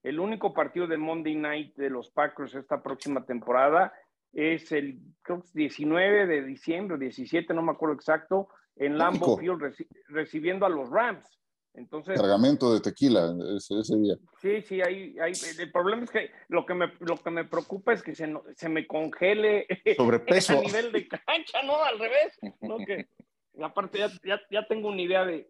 [0.02, 3.92] el único partido de Monday Night de los Packers esta próxima temporada
[4.32, 9.36] es el creo que es 19 de diciembre, 17, no me acuerdo exacto, en Lambeau.
[9.36, 11.39] Field reci- recibiendo a los Rams.
[11.74, 14.16] Entonces, Cargamento de tequila ese, ese día.
[14.40, 17.92] Sí, sí, hay, hay, el problema es que lo que me, lo que me preocupa
[17.92, 20.58] es que se, se me congele Sobrepeso.
[20.58, 22.38] a nivel de cancha, no, al revés.
[22.60, 23.06] No, que,
[23.54, 25.48] y aparte ya, ya, ya tengo una idea de,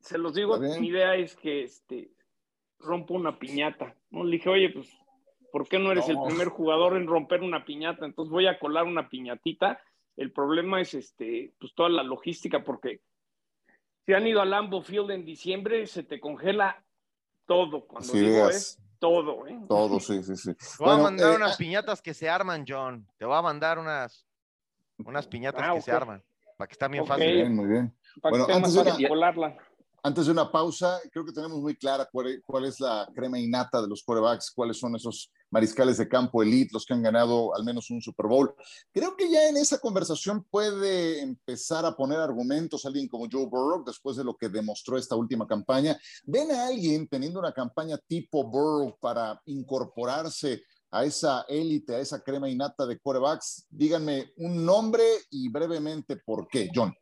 [0.00, 2.10] se los digo, mi idea es que este,
[2.78, 3.94] rompo una piñata.
[4.10, 4.24] ¿no?
[4.24, 4.88] Le dije, oye, pues,
[5.52, 6.22] ¿por qué no eres No.
[6.22, 8.04] el primer jugador en romper una piñata?
[8.04, 9.80] Entonces voy a colar una piñatita.
[10.16, 13.00] El problema es este, pues toda la logística, porque
[14.10, 16.82] si han ido a Lambeau Field en diciembre, se te congela
[17.46, 17.86] todo.
[17.86, 18.76] Cuando Así digo, es.
[18.76, 18.82] ¿eh?
[18.98, 19.56] Todo, ¿eh?
[19.68, 20.52] Todo, sí, sí, sí.
[20.52, 23.06] Te voy a Bueno, mandar eh, unas ah, piñatas que se arman, John.
[23.18, 24.26] Te voy a mandar unas,
[24.98, 25.96] unas piñatas Ah, que se ok.
[25.96, 26.24] arman,
[26.58, 27.08] para que está bien Ok.
[27.08, 27.36] Muy fácil.
[27.36, 27.96] bien, muy bien.
[28.20, 29.56] Para Bueno, que más antes de fácil colarla.
[30.02, 33.82] Antes de una pausa, creo que tenemos muy clara cuál, cuál es la crema innata
[33.82, 37.64] de los quarterbacks, cuáles son esos mariscales de campo elite, los que han ganado al
[37.64, 38.54] menos un Super Bowl.
[38.92, 43.84] Creo que ya en esa conversación puede empezar a poner argumentos alguien como Joe Burrow
[43.84, 45.98] después de lo que demostró esta última campaña.
[46.24, 52.22] ¿Ven a alguien teniendo una campaña tipo Burrow para incorporarse a esa élite, a esa
[52.22, 53.66] crema innata de quarterbacks?
[53.68, 56.94] Díganme un nombre y brevemente por qué, John.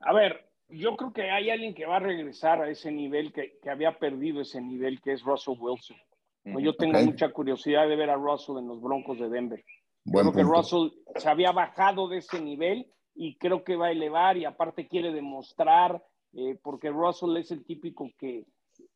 [0.00, 3.58] A ver, yo creo que hay alguien que va a regresar a ese nivel, que,
[3.62, 5.96] que había perdido ese nivel, que es Russell Wilson.
[6.44, 6.60] ¿no?
[6.60, 7.04] Yo tengo Ok.
[7.04, 9.64] mucha curiosidad de ver a Russell en los Broncos de Denver.
[10.04, 10.42] Buen creo que.
[10.42, 14.88] Russell se había bajado de ese nivel y creo que va a elevar y aparte
[14.88, 18.46] quiere demostrar, eh, porque Russell es el típico que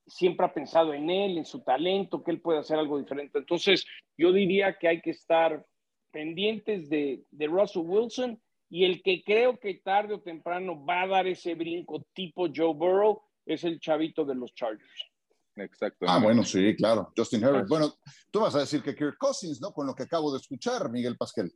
[0.07, 3.39] siempre ha pensado en él, en su talento, que él puede hacer algo diferente.
[3.39, 3.85] Entonces,
[4.17, 5.65] yo diría que hay que estar
[6.11, 11.07] pendientes de, de Russell Wilson y el que creo que tarde o temprano va a
[11.07, 15.11] dar ese brinco tipo Joe Burrow es el chavito de los Chargers.
[15.57, 16.07] Exacto.
[16.09, 17.13] Ah, bueno, sí, claro.
[17.17, 17.65] Justin Herbert.
[17.65, 17.71] Así.
[17.71, 17.95] Bueno,
[18.31, 19.73] tú vas a decir que Kirk Cousins, ¿no?
[19.73, 21.51] Con lo que acabo de escuchar, Miguel Pasquel.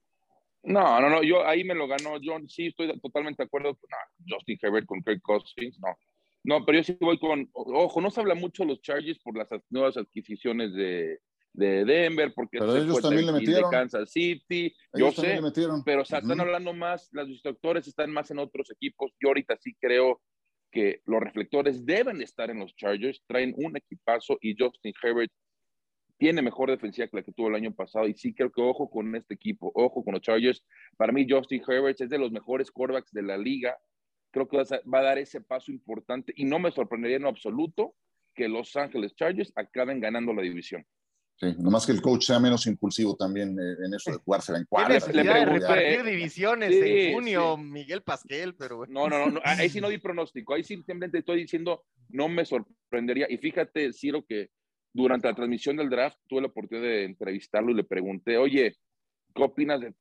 [0.63, 3.71] No, no, no, yo ahí me lo ganó John, sí, estoy totalmente de acuerdo.
[3.71, 5.97] No, Justin Herbert con Kirk Cousins, no.
[6.43, 9.49] No, pero yo sí voy con, ojo, no se habla mucho los Chargers por las
[9.69, 11.19] nuevas adquisiciones de,
[11.53, 13.71] de Denver, porque pero ellos también le metieron.
[13.71, 15.41] de Kansas City, yo sé,
[15.85, 19.13] pero o sea, están hablando más, los instructores están más en otros equipos.
[19.21, 20.21] Yo ahorita sí creo
[20.71, 25.33] que los reflectores deben estar en los Chargers, traen un equipazo y Justin Herbert
[26.17, 28.91] tiene mejor defensiva que la que tuvo el año pasado y sí creo que ojo
[28.91, 30.63] con este equipo, ojo con los Chargers.
[30.97, 33.77] Para mí Justin Herbert es de los mejores quarterbacks de la liga.
[34.31, 37.97] Creo que va a dar ese paso importante y no me sorprendería en absoluto
[38.35, 40.87] que Los Ángeles Chargers acaben ganando la división.
[41.41, 44.67] Sí, nomás que el coach sea menos impulsivo también eh, en eso de jugarse en
[44.67, 45.09] cuadras.
[45.13, 49.97] Le repartir divisiones en junio, Miguel Pasquel, pero No, no, no, ahí sí no di
[49.99, 53.27] pronóstico, ahí simplemente estoy diciendo, no me sorprendería.
[53.31, 54.51] Y fíjate, Ciro, que
[54.93, 58.77] durante la transmisión del draft tuve la oportunidad de entrevistarlo y le pregunté, oye,
[59.35, 59.95] ¿qué opinas de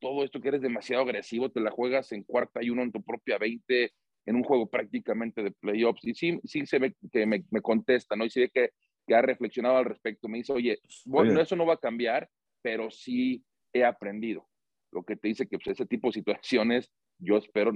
[0.00, 1.48] todo esto que eres demasiado agresivo?
[1.52, 3.92] Te la juegas en cuarta y uno en tu propia 20
[4.26, 6.04] en un juego prácticamente de playoffs.
[6.04, 8.24] Y sí, sí se ve que me, me contesta, ¿no?
[8.24, 8.70] Y sí ve que
[9.12, 10.26] que ha reflexionado al respecto.
[10.26, 12.30] Me dice, oye, bueno, eso no va a cambiar,
[12.62, 14.48] pero sí he aprendido.
[14.90, 17.72] Lo que te dice que pues, ese tipo de situaciones, yo espero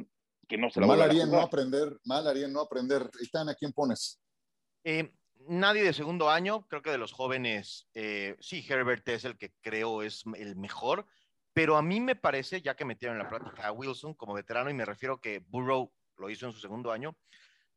[0.48, 3.10] que no se lo Mal haría no aprender, mal haría no aprender.
[3.20, 4.18] Están, ¿a quién pones?
[4.82, 5.12] Eh,
[5.46, 9.52] nadie de segundo año, creo que de los jóvenes, eh, sí, Herbert es el que
[9.60, 11.04] creo es el mejor,
[11.52, 14.70] pero a mí me parece, ya que metieron en la práctica a Wilson como veterano,
[14.70, 17.14] y me refiero que Burrow lo hizo en su segundo año,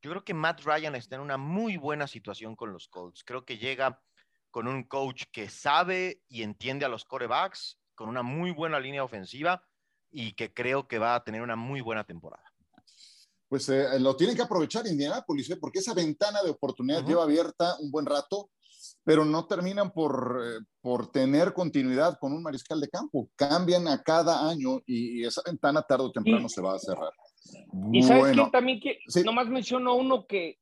[0.01, 3.23] yo creo que Matt Ryan está en una muy buena situación con los Colts.
[3.23, 4.01] Creo que llega
[4.51, 9.03] con un coach que sabe y entiende a los corebacks, con una muy buena línea
[9.03, 9.63] ofensiva
[10.09, 12.43] y que creo que va a tener una muy buena temporada.
[13.47, 15.57] Pues eh, lo tienen que aprovechar Indianapolis, ¿eh?
[15.57, 18.51] porque esa ventana de oportunidad lleva abierta un buen rato,
[19.03, 23.29] pero no terminan por, eh, por tener continuidad con un mariscal de campo.
[23.35, 27.11] Cambian a cada año y, esa ventana tarde o temprano se va a cerrar.
[27.91, 30.57] Y sabes también, que nomás menciono uno que,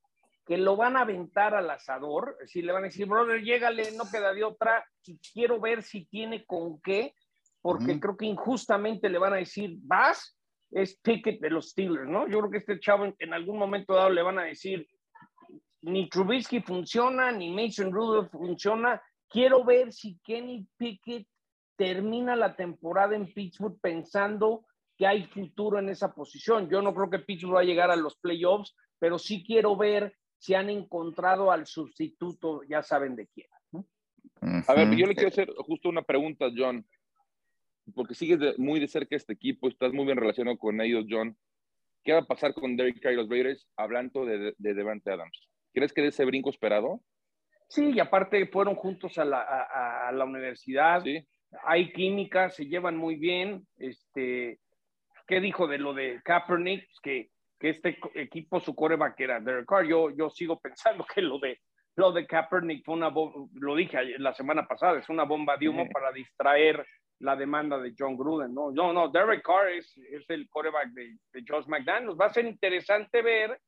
[0.45, 4.09] que lo van a aventar al asador, si le van a decir, brother, llégale, no
[4.09, 4.85] queda de otra,
[5.33, 7.13] quiero ver si tiene con qué,
[7.61, 10.37] porque creo que injustamente le van a decir, vas,
[10.71, 12.27] es ticket de los Steelers, ¿no?
[12.27, 14.87] Yo creo que este chavo en, algún momento dado le van a decir,
[15.81, 21.27] ni Trubisky funciona, ni Mason Rudolph funciona, quiero ver si Kenny Pickett
[21.75, 24.65] termina la temporada en Pittsburgh pensando
[24.97, 26.69] que hay futuro en esa posición.
[26.69, 30.15] Yo no creo que Pittsburgh va a llegar a los playoffs, pero sí quiero ver
[30.39, 33.47] si han encontrado al sustituto, ya saben de quién.
[34.67, 36.85] A ver, yo le quiero hacer justo una pregunta, John,
[37.95, 41.37] porque sigues muy de cerca este equipo, estás muy bien relacionado con ellos, John.
[42.03, 45.49] ¿Qué va a pasar con Derek Carr y los Raiders hablando de, de Devante Adams?
[45.73, 47.01] ¿Crees que de ese brinco esperado?
[47.67, 51.03] Sí, y aparte fueron juntos a la, a, a la universidad.
[51.03, 51.19] Sí.
[51.63, 53.67] Hay química, se llevan muy bien.
[53.77, 54.59] Este,
[55.27, 56.85] ¿qué dijo de lo de Kaepernick?
[56.85, 59.85] Pues que, que este equipo, su coreback era Derek Carr.
[59.85, 61.59] Yo, yo sigo pensando que lo de,
[61.95, 63.11] lo de Kaepernick fue una,
[63.53, 66.85] lo dije la semana pasada, es una bomba de humo para distraer
[67.19, 68.53] la demanda de John Gruden.
[68.53, 72.17] No, no, no Derek Carr es, es el coreback de, de Josh McDaniels.
[72.19, 73.59] Va a ser interesante ver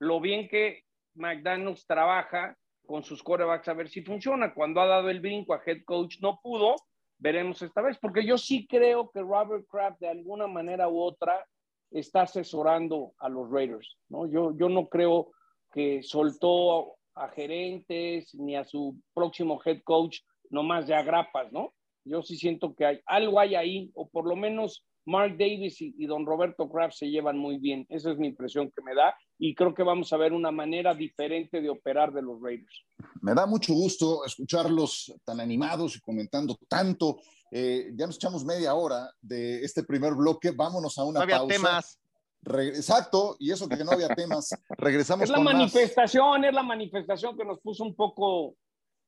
[0.00, 0.82] lo bien que
[1.14, 4.54] McDaniels trabaja con sus corebacks a ver si funciona.
[4.54, 6.76] Cuando ha dado el brinco a head coach no pudo,
[7.24, 11.42] veremos esta vez, porque yo sí creo que Robert Kraft de alguna manera u otra
[11.90, 14.26] está asesorando a los Raiders, ¿no?
[14.26, 15.30] Yo, yo no creo
[15.72, 20.18] que soltó a gerentes ni a su próximo head coach
[20.50, 21.72] nomás de agrapas, ¿no?
[22.04, 26.06] Yo sí siento que hay algo hay ahí, o por lo menos Mark Davis y,
[26.06, 27.86] don Roberto Kraft se llevan muy bien.
[27.88, 30.94] Esa es mi impresión que me da y creo que vamos a ver una manera
[30.94, 32.84] diferente de operar de los Raiders.
[33.20, 37.18] Me da mucho gusto escucharlos tan animados y comentando tanto.
[37.50, 40.50] Eh, ya nos echamos media hora de este primer bloque.
[40.50, 42.00] Vámonos a una no había temas.
[42.46, 44.50] Exacto, y eso que no había temas.
[44.78, 45.24] Regresamos.
[45.24, 48.56] Es la manifestación, es la manifestación que nos puso un poco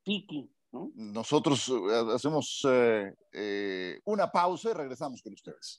[0.03, 0.51] piqui.
[0.73, 5.79] Nosotros eh, hacemos eh, eh, una pausa y regresamos con ustedes.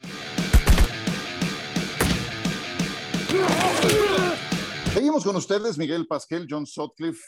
[4.93, 7.21] Seguimos con ustedes, Miguel Pasquel, John Sutcliffe,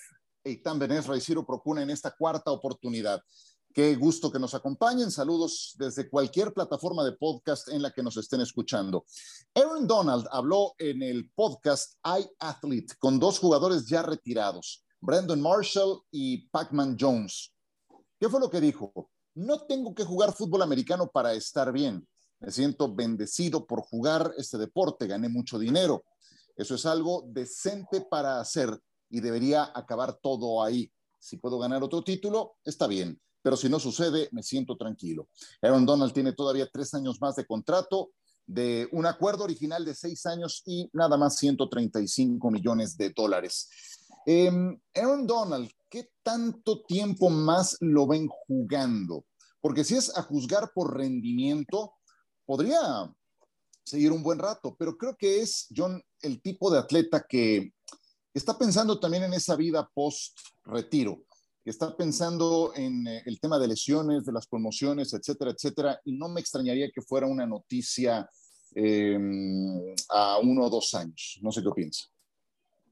[0.44, 3.22] Eitan Benesra y Ciro Procuna en esta cuarta oportunidad.
[3.74, 5.12] Qué gusto que nos acompañen.
[5.12, 9.06] Saludos desde cualquier plataforma de podcast en la que nos estén escuchando.
[9.54, 16.50] Aaron Donald habló en el podcast iAthlete con dos jugadores ya retirados, Brandon Marshall y
[16.50, 17.54] Pac-Man Jones.
[18.20, 19.10] ¿Qué fue lo que dijo?
[19.36, 22.08] No tengo que jugar fútbol americano para estar bien.
[22.40, 26.04] Me siento bendecido por jugar este deporte, gané mucho dinero.
[26.56, 28.78] Eso es algo decente para hacer
[29.10, 30.92] y debería acabar todo ahí.
[31.18, 35.30] Si puedo ganar otro título, está bien, pero si no sucede, me siento tranquilo.
[35.62, 38.12] Aaron Donald tiene todavía tres años más de contrato
[38.46, 43.70] de un acuerdo original de seis años y nada más 135 millones de dólares.
[44.32, 49.26] Em, Aaron Donald, ¿qué tanto tiempo más lo ven jugando?
[49.60, 51.96] Porque si es a juzgar por rendimiento,
[52.46, 53.12] podría
[53.84, 57.74] seguir un buen rato, pero creo que es John el tipo de atleta que
[58.32, 61.24] está pensando también en esa vida post-retiro,
[61.64, 66.16] que está pensando en eh, el tema de lesiones, de las promociones, etcétera, etcétera, y
[66.16, 68.30] no me extrañaría que fuera una noticia
[68.76, 71.40] em, a uno o dos años.
[71.42, 72.04] No sé qué piensa.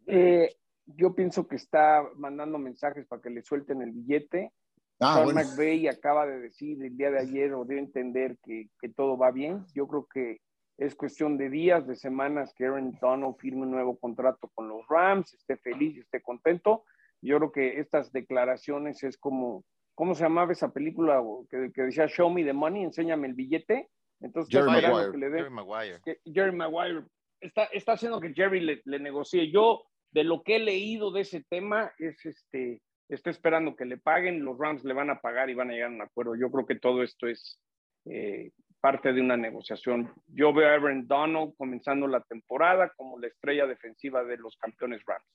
[0.07, 0.49] Eh,
[0.87, 4.51] yo pienso que está mandando mensajes para que le suelten el billete.
[4.99, 8.89] Ah, Sean McVeigh acaba de decir el día de ayer o debe entender que, que
[8.89, 9.65] todo va bien.
[9.75, 10.39] Yo creo que
[10.77, 14.87] es cuestión de días, de semanas que Aaron Donald firme un nuevo contrato con los
[14.87, 16.83] Rams, esté feliz, esté contento.
[17.21, 22.29] Yo creo que estas declaraciones es como, ¿cómo se llamaba esa película que, decía Show
[22.29, 23.89] me the money, enséñame el billete?
[24.19, 25.11] Entonces, Jerry Maguire.
[25.11, 25.99] Que le Jerry Maguire.
[26.25, 27.03] Jerry Maguire
[27.41, 29.49] está, está haciendo que Jerry le, le, negocie.
[29.51, 33.97] Yo, de lo que he leído de ese tema, es este, está esperando que le
[33.97, 36.35] paguen, los Rams le van a pagar y van a llegar a un acuerdo.
[36.35, 37.59] Yo creo que todo esto es
[38.05, 40.13] eh, parte de una negociación.
[40.27, 45.01] Yo veo a Aaron Donald comenzando la temporada como la estrella defensiva de los campeones
[45.05, 45.25] Rams.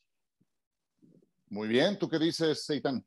[1.48, 3.04] Muy bien, ¿tú qué dices, Seitan?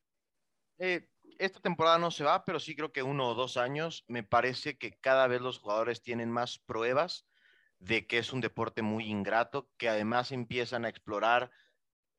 [0.77, 1.07] Eh,
[1.39, 4.05] esta temporada no se va, pero sí creo que uno o dos años.
[4.07, 7.25] Me parece que cada vez los jugadores tienen más pruebas
[7.79, 11.51] de que es un deporte muy ingrato, que además empiezan a explorar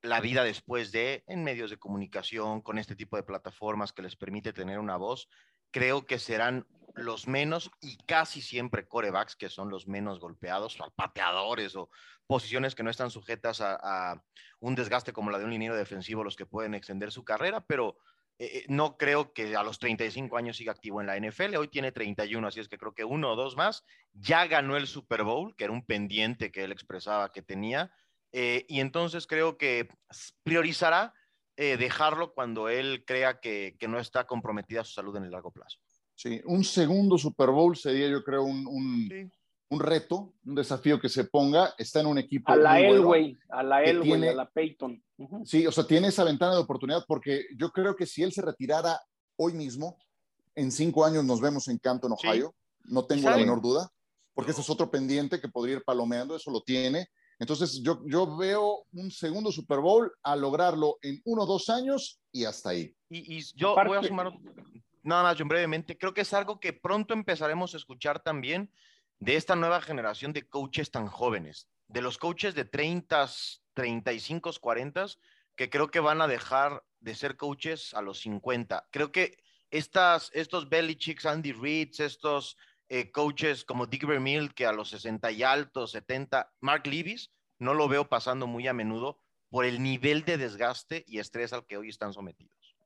[0.02, 4.16] la vida después de, en medios de comunicación, con este tipo de plataformas que les
[4.16, 5.28] permite tener una voz.
[5.70, 10.90] Creo que serán los menos y casi siempre corebacks, que son los menos golpeados, o
[10.92, 11.90] pateadores o
[12.26, 14.22] posiciones que no están sujetas a,
[14.58, 17.98] un desgaste como la de un liniero defensivo, los que pueden extender su carrera, pero
[18.38, 21.56] eh, eh, no creo que a los 35 años siga activo en la NFL.
[21.56, 23.84] Hoy tiene 31, así es que creo que uno o dos más.
[24.12, 27.92] Ya ganó el Super Bowl, que era un pendiente que él expresaba que tenía.
[28.32, 29.88] Eh, y entonces creo que
[30.42, 31.14] priorizará
[31.58, 35.78] dejarlo cuando él crea que no está comprometida su salud en el largo plazo.
[36.16, 39.32] Sí, un segundo Super Bowl sería, yo creo, un, un,
[39.70, 41.74] reto, un desafío que se ponga.
[41.78, 42.52] Está en un equipo.
[42.52, 45.02] A la Elway, a la Elway, a la Peyton.
[45.44, 48.42] Sí, o sea, tiene esa ventana de oportunidad porque yo creo que si él se
[48.42, 49.00] retirara
[49.36, 49.98] hoy mismo,
[50.54, 52.54] en cinco años nos vemos en Canton, Ohio.
[52.84, 53.90] No tengo la menor duda,
[54.34, 57.08] porque ese es otro pendiente que podría ir palomeando, eso lo tiene.
[57.38, 62.20] Entonces, yo, yo veo un segundo Super Bowl a lograrlo en uno o dos años
[62.32, 62.94] y hasta ahí.
[63.10, 64.32] Y, yo voy a sumar
[65.02, 68.70] nada más, John, brevemente, creo que es algo que pronto empezaremos a escuchar también
[69.18, 73.28] de esta nueva generación de coaches tan jóvenes, de los coaches de 30,
[73.74, 75.06] 35, 40,
[75.54, 78.88] que creo que van a dejar de ser coaches a los 50.
[78.90, 79.38] Creo que
[79.70, 82.56] estas, estos Belichick, Andy Reid, estos
[82.88, 87.74] eh, coaches como Dick Vermeil, que a los 60 y altos, 70, Mark Levis, no
[87.74, 91.76] lo veo pasando muy a menudo por el nivel de desgaste y estrés al que
[91.76, 92.76] hoy están sometidos.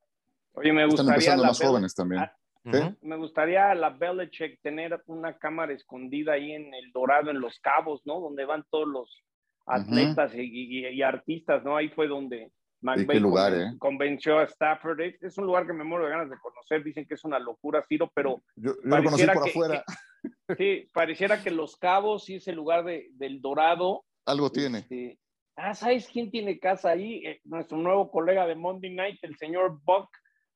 [0.53, 1.35] Oye, me gustaría.
[1.37, 2.29] más jóvenes también.
[2.65, 7.59] Ah, me gustaría la Belichick tener una cámara escondida ahí en El Dorado, en Los
[7.59, 8.19] Cabos, ¿no?
[8.19, 9.23] Donde van todos los
[9.65, 11.75] atletas y, artistas, ¿no?
[11.75, 13.77] Ahí fue donde lugar, eh?
[13.79, 15.01] convenció a Stafford.
[15.21, 16.83] Es un lugar que me muero de ganas de conocer.
[16.83, 18.43] Dicen que es una locura, Ciro, pero.
[18.55, 19.83] Yo, lo conocí por afuera.
[20.57, 24.05] sí, pareciera que Los Cabos y ese lugar de, del Dorado.
[24.25, 24.79] Algo tiene.
[24.79, 25.19] Este,
[25.55, 27.25] ah, ¿sabes quién tiene casa ahí?
[27.25, 30.09] Eh, nuestro nuevo colega de Monday Night, el señor Buck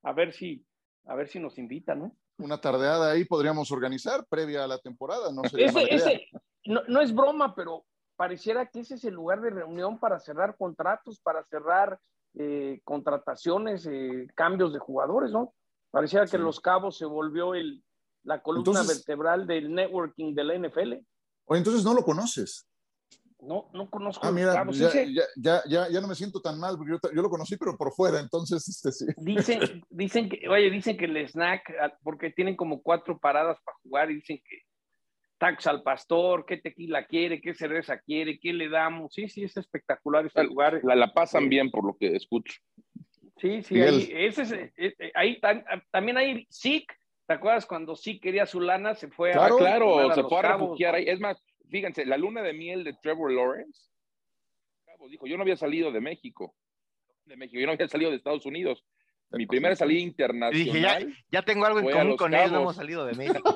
[0.05, 0.63] a ver si,
[1.05, 2.15] a ver si nos invita, ¿no?
[2.37, 6.27] Una tardeada ahí podríamos organizar previa a la temporada, no ese,
[6.65, 11.19] no, es broma, pero pareciera que ese es el lugar de reunión para cerrar contratos,
[11.19, 11.99] para cerrar
[12.33, 15.53] eh, contrataciones, eh, cambios de jugadores, ¿no?
[15.91, 17.83] Pareciera que Los Cabos se volvió el,
[18.23, 20.93] la columna vertebral del networking de la NFL.
[21.45, 22.67] O entonces no lo conoces.
[23.45, 24.25] No, no conozco.
[24.25, 24.65] Ah, mira,
[25.37, 28.19] ya, ya, ya, no me siento tan mal, porque yo, lo conocí, pero por fuera,
[28.19, 29.05] entonces, este, sí.
[29.17, 33.77] Dicen, dicen que, oye, dicen que el snack, ah, porque tienen como cuatro paradas para
[33.83, 34.61] jugar, y dicen que
[35.37, 39.13] tax al pastor, qué tequila quiere, qué cerveza quiere, qué le damos.
[39.13, 40.79] Sí, sí, es espectacular este lugar.
[40.83, 42.59] La, la pasan bien, por lo que escucho.
[43.37, 45.39] Sí, sí, ahí, ese es, eh, eh, ahí
[45.91, 46.91] también hay SIC.
[47.27, 48.95] ¿Te acuerdas cuando sí quería su lana?
[48.95, 49.57] Se fue claro, a.
[49.57, 51.05] Claro, se fue a refugiar ahí.
[51.07, 53.89] Es más, fíjense, la luna de miel de Trevor Lawrence,
[55.09, 56.55] dijo, yo no había salido de México,
[57.25, 58.83] de México, yo no había salido de Estados Unidos.
[59.31, 61.03] Mi primera salida internacional.
[61.03, 63.55] Dije, ya, tengo algo en común con él, no hemos salido de México.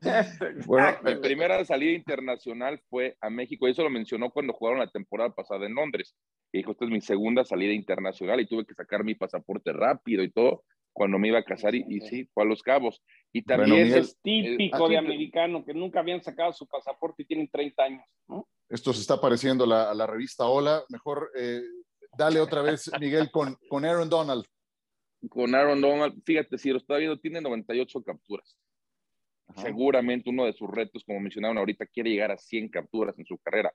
[0.66, 4.88] bueno, mi primera salida internacional fue a México, y eso lo mencionó cuando jugaron la
[4.88, 6.14] temporada pasada en Londres.
[6.52, 10.24] Y dijo, esta es mi segunda salida internacional y tuve que sacar mi pasaporte rápido
[10.24, 10.64] y todo.
[10.92, 13.02] Cuando me iba a casar y, sí, fue a Los Cabos.
[13.32, 17.82] Y también es típico de americano que nunca habían sacado su pasaporte y tienen 30
[17.82, 18.46] años, ¿no?
[18.68, 20.82] Esto se está pareciendo a la, revista Hola.
[20.88, 21.60] Mejor eh,
[22.16, 24.44] dale otra vez, Miguel, con, con Aaron Donald.
[25.28, 28.56] Con Aaron Donald, fíjate, si lo está viendo, tiene 98 capturas.
[29.56, 33.36] Seguramente uno de sus retos, como mencionaron ahorita, quiere llegar a 100 capturas en su
[33.38, 33.72] carrera.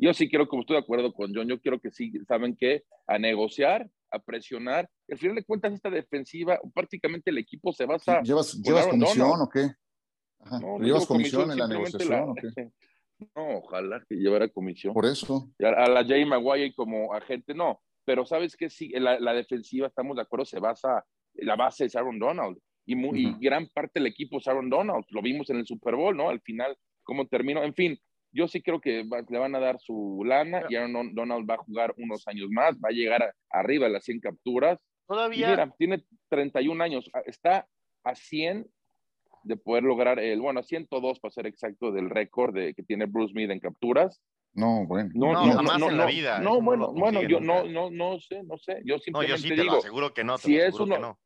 [0.00, 2.84] Yo sí quiero, como estoy de acuerdo con John, yo quiero que sí, ¿saben qué?
[3.08, 4.88] A negociar, a presionar.
[5.10, 8.22] Al final de cuentas, esta defensiva, prácticamente el equipo se basa.
[8.22, 9.72] ¿Llevas, ¿llevas comisión o qué?
[10.80, 12.70] ¿Llevas comisión, en la negociación o qué?
[13.34, 14.94] No, ojalá que llevara comisión.
[14.94, 15.50] Por eso.
[15.58, 17.80] A, la Jay Maguire como agente, no.
[18.04, 21.96] Pero sabes que sí, la, la, defensiva, estamos de acuerdo, se basa, la base es
[21.96, 22.56] Aaron Donald.
[22.86, 25.04] Y, muy, gran parte del equipo es Aaron Donald.
[25.10, 26.30] Lo vimos en el Super Bowl, ¿no?
[26.30, 27.64] Al final, cómo terminó.
[27.64, 27.98] En fin,
[28.32, 31.58] yo sí creo que le van a dar su lana y Aaron Donald va a
[31.58, 34.78] jugar unos años más, va a llegar arriba a las 100 capturas.
[35.06, 35.50] Todavía.
[35.50, 37.66] mira, tiene 31 años, está
[38.04, 38.66] a 100
[39.44, 43.06] de poder lograr el, bueno, a 102 para ser exacto del récord de, que tiene
[43.06, 44.20] Bruce Smith en capturas.
[44.52, 45.10] No, bueno.
[45.14, 46.40] No, no, jamás en la vida.
[46.40, 48.82] No, bueno, bueno, yo no, no, no sé, no sé.
[48.84, 50.36] Yo simplemente no, yo sí te digo, lo aseguro que no.
[50.36, 51.18] si es uno, que no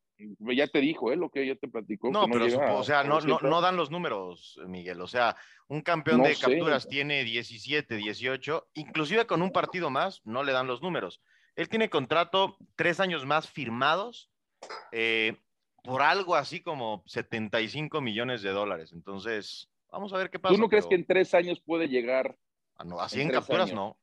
[0.54, 1.16] ya te dijo, ¿eh?
[1.16, 2.10] Lo que ya te platicó.
[2.10, 5.00] No, pero o sea, no, no, no, dan los números, Miguel.
[5.00, 5.36] O sea,
[5.68, 10.66] un campeón de capturas tiene 17, 18, inclusive con un partido más, no le dan
[10.66, 11.20] los números.
[11.56, 14.30] Él tiene contrato tres años más firmados
[14.90, 15.36] eh,
[15.82, 18.92] por algo así como 75 millones de dólares.
[18.92, 20.54] Entonces, vamos a ver qué pasa.
[20.54, 22.36] ¿Tú no crees que en tres años puede llegar?
[22.76, 23.98] A, no, así en, capturas no.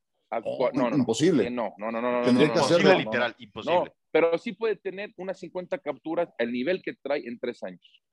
[0.74, 1.50] no, no, imposible.
[1.50, 2.22] No, no, no, no.
[2.24, 2.94] Tendría que hacerlo.
[2.94, 7.64] literal, imposible pero sí puede tener unas 50 capturas al nivel que trae en tres
[7.64, 8.04] años.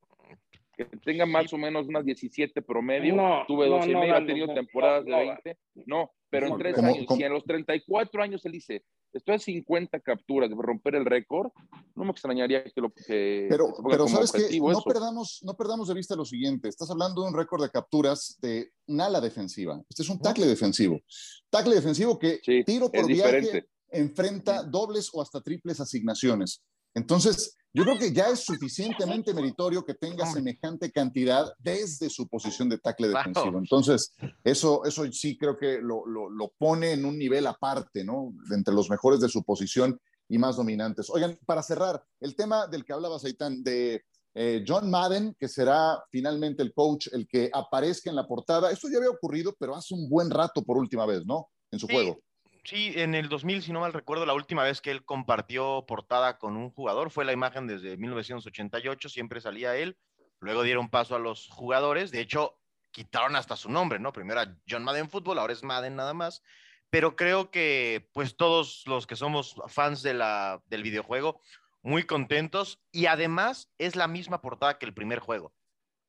[0.76, 3.14] Que tenga más o menos unas 17 promedio.
[3.46, 5.58] Tuve 12 no, ha tenido temporadas de 20.
[5.86, 10.00] No, pero en tres años, si en los 34 años él dice, estoy a 50
[10.00, 11.50] capturas de romper el récord,
[11.94, 15.94] no me extrañaría que lo que Pero, pero sabes que no perdamos, no perdamos de
[15.94, 16.68] vista lo siguiente.
[16.68, 19.80] Estás hablando de un récord de capturas de un ala defensiva.
[19.88, 21.00] Este es un tackle defensivo.
[21.48, 26.62] Tackle defensivo que tiro por viaje enfrenta dobles o hasta triples asignaciones.
[26.94, 32.70] Entonces, yo creo que ya es suficientemente meritorio que tenga semejante cantidad desde su posición
[32.70, 33.58] de tackle defensivo.
[33.58, 38.32] Entonces, eso, eso sí creo que lo, pone en un nivel aparte, ¿no?
[38.50, 41.10] entre los mejores de su posición y más dominantes.
[41.10, 44.02] Oigan, para cerrar, el tema del que hablaba Aitán, de
[44.34, 48.70] eh, John Madden, que será finalmente el coach, el que aparezca en la portada.
[48.70, 51.48] Esto ya había ocurrido, pero hace un buen rato por última vez, ¿no?
[51.70, 52.18] En su juego.
[52.66, 56.36] Sí, en el 2000, si no mal recuerdo, la última vez que él compartió portada
[56.36, 59.96] con un jugador fue la imagen desde 1988, siempre salía él.
[60.40, 62.58] Luego dieron paso a los jugadores, de hecho,
[62.90, 64.12] quitaron hasta su nombre, ¿no?
[64.12, 66.42] Primero era John Madden Fútbol, ahora es Madden nada más.
[66.90, 71.40] Pero creo que, pues, todos los que somos fans del videojuego,
[71.82, 75.54] muy contentos y además es la misma portada que el primer juego.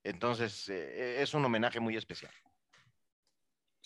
[0.03, 2.33] Entonces, eh, es un homenaje muy especial.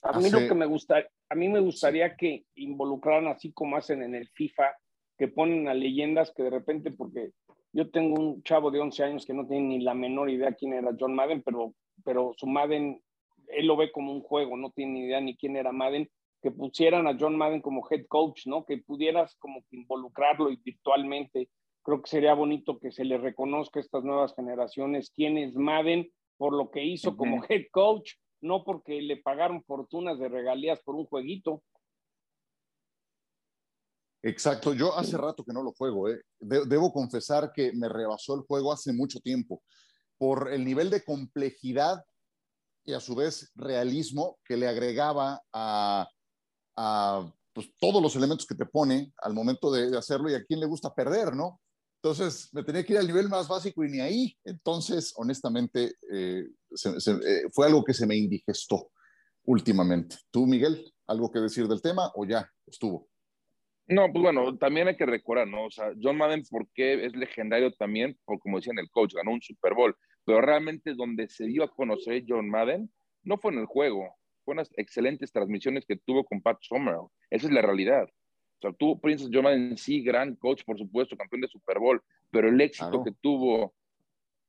[0.01, 4.01] A mí lo que me gusta, a mí me gustaría que involucraran así como hacen
[4.01, 4.75] en el FIFA,
[5.17, 7.31] que ponen a leyendas que de repente, porque
[7.71, 10.73] yo tengo un chavo de 11 años que no tiene ni la menor idea quién
[10.73, 13.01] era John Madden, pero, pero su Madden,
[13.47, 16.09] él lo ve como un juego, no tiene ni idea ni quién era Madden,
[16.41, 18.65] que pusieran a John Madden como head coach, ¿no?
[18.65, 21.49] Que pudieras como que involucrarlo y virtualmente.
[21.83, 26.09] Creo que sería bonito que se le reconozca a estas nuevas generaciones quién es Madden
[26.37, 30.95] por lo que hizo como head coach no porque le pagaron fortunas de regalías por
[30.95, 31.63] un jueguito.
[34.23, 36.09] Exacto, yo hace rato que no lo juego.
[36.09, 36.21] ¿eh?
[36.39, 39.63] debo confesar que me rebasó el juego hace mucho tiempo
[40.17, 42.03] por el nivel de complejidad
[42.83, 46.07] y a su vez realismo que le agregaba a,
[47.53, 50.67] pues, todos los elementos que te pone al momento de, hacerlo y a quién le
[50.67, 51.59] gusta perder, ¿no?
[52.03, 54.37] Entonces me tenía que ir al nivel más básico y ni ahí.
[54.43, 58.91] Entonces, honestamente, eh, eh, fue algo que se me indigestó
[59.43, 60.17] últimamente.
[60.31, 63.07] ¿Tú, Miguel, algo que decir del tema o ya estuvo?
[63.87, 65.65] No, pues bueno, también hay que recordar, ¿no?
[65.65, 68.17] O sea, John Madden, ¿por qué es legendario también?
[68.23, 71.73] Por como decían el coach, ganó un Super Bowl, pero realmente donde se dio a
[71.73, 72.89] conocer John Madden
[73.23, 74.15] no fue en el juego,
[74.45, 77.07] fue en las excelentes transmisiones que tuvo con Pat Summerall.
[77.29, 78.03] Esa es la realidad.
[78.03, 82.01] O sea, tuvo Princess Joe en sí, gran coach, por supuesto, campeón de Super Bowl,
[82.29, 83.73] pero el éxito que tuvo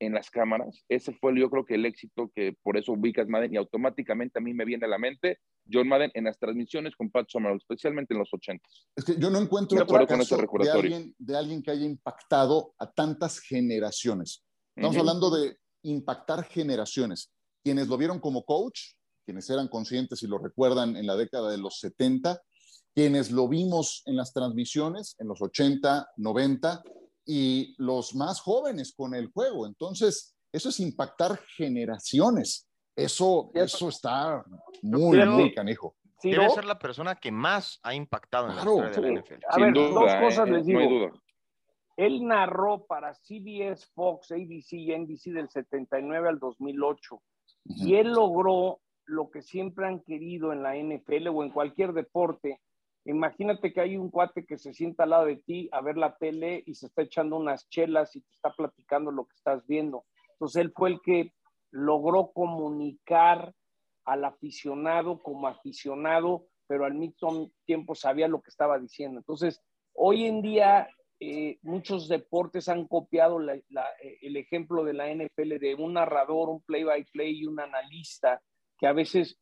[0.07, 3.55] en las cámaras, ese fue yo creo que el éxito que por eso ubicas Madden
[3.55, 5.38] y automáticamente a mí me viene a la mente
[5.70, 8.68] John Madden en las transmisiones con Pat Summerall, especialmente en los 80.
[8.96, 12.90] Es que yo no encuentro otro caso de alguien, de alguien que haya impactado a
[12.90, 14.44] tantas generaciones.
[14.74, 17.30] Estamos hablando de impactar generaciones.
[17.62, 18.94] Quienes lo vieron como coach,
[19.24, 22.42] quienes eran conscientes y lo recuerdan en la década de los 70,
[22.94, 26.82] quienes lo vimos en las transmisiones en los 80, 90,
[27.25, 29.66] y los más jóvenes con el juego.
[29.66, 32.68] Entonces, eso es impactar generaciones.
[32.95, 34.45] Eso, eso está
[34.83, 35.97] muy, muy canijo.
[36.23, 39.45] Debe ser la persona que más ha impactado en la historia de la NFL.
[39.49, 40.53] A ver, dos cosas ¿eh?
[40.53, 41.11] les digo.
[41.97, 47.23] Él narró para CBS, Fox, ABC y NBC del 79 al 2008.
[47.64, 52.61] Y él logró lo que siempre han querido en la NFL o en cualquier deporte.
[53.05, 56.16] Imagínate que hay un cuate que se sienta al lado de ti a ver la
[56.16, 60.05] tele y se está echando unas chelas y te está platicando lo que estás viendo.
[60.32, 61.32] Entonces él fue el que
[61.70, 63.53] logró comunicar
[64.05, 69.18] al aficionado como aficionado, pero al mismo tiempo sabía lo que estaba diciendo.
[69.18, 69.61] Entonces,
[69.94, 70.88] hoy en día
[71.20, 77.40] eh, muchos deportes han copiado el ejemplo de la NFL de un narrador, un play-by-play
[77.40, 78.42] y un analista,
[78.76, 79.38] que a veces,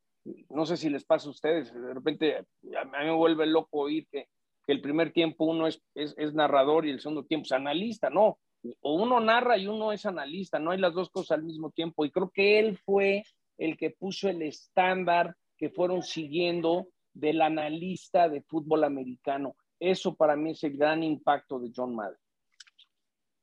[0.51, 4.07] no sé si les pasa a ustedes, de repente a mí me vuelve loco oír
[4.11, 4.29] que,
[4.67, 8.39] el primer tiempo uno es, es, narrador y el segundo tiempo es analista, no,
[8.83, 12.05] o uno narra y uno es analista, no hay las dos cosas al mismo tiempo.
[12.05, 13.25] Y creo que él fue
[13.59, 19.57] el que puso el estándar que fueron siguiendo del analista de fútbol americano.
[19.79, 22.19] Eso para mí es el gran impacto de John Madden.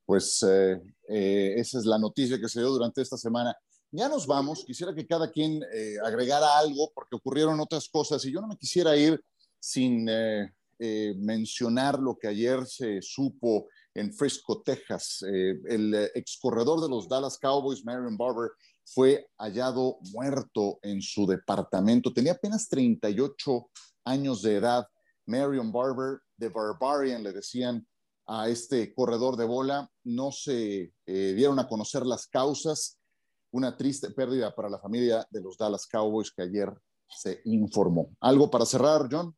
[0.06, 3.54] Pues eh, eh, esa es la noticia que se dio durante esta semana.
[3.90, 4.64] Ya nos vamos.
[4.64, 8.56] Quisiera que cada quien eh, agregara algo porque ocurrieron otras cosas y yo no me
[8.56, 9.20] quisiera ir
[9.60, 10.08] sin
[11.16, 15.22] mencionar lo que ayer se supo en Frisco, Texas.
[15.22, 18.52] el excorredor de los Dallas Cowboys, Marion Barber,
[18.94, 22.12] fue hallado muerto en su departamento.
[22.12, 23.70] Tenía apenas 38
[24.04, 24.86] años de edad.
[25.26, 27.86] Marion Barber The Barbarian, le decían
[28.26, 29.90] a este corredor de bola.
[30.04, 32.97] No se eh, dieron a conocer las causas.
[33.50, 36.70] Una triste pérdida para la familia de los Dallas Cowboys que ayer
[37.08, 38.10] se informó.
[38.20, 39.34] ¿Algo para cerrar, John?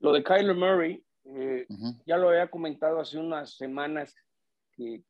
[0.00, 1.66] Lo de Kyler Murray, eh,
[2.06, 4.14] ya lo había comentado hace unas semanas,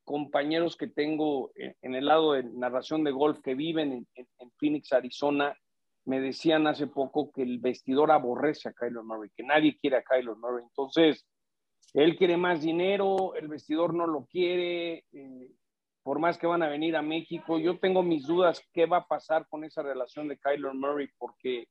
[0.03, 5.55] compañeros que tengo en, el lado de narración de golf que viven en Phoenix, Arizona,
[6.09, 10.03] me decían hace poco que el vestidor aborrece a Kyler Murray, que nadie quiere a
[10.03, 10.65] Kyler Murray.
[10.65, 11.27] Entonces,
[11.93, 15.51] él quiere más dinero, el vestidor no lo quiere, eh,
[16.09, 17.59] por más que van a venir a México.
[17.59, 21.69] Yo tengo mis dudas qué va a pasar con esa relación de Kyler Murray, porque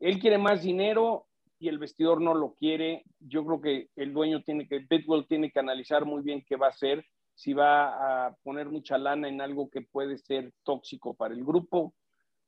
[0.00, 1.28] él quiere más dinero
[1.58, 3.04] y el vestidor no lo quiere.
[3.20, 6.66] Yo creo que el dueño tiene que, Bidwell tiene que analizar muy bien qué va
[6.66, 7.02] a hacer,
[7.34, 11.94] si va a poner mucha lana en algo que puede ser tóxico para el grupo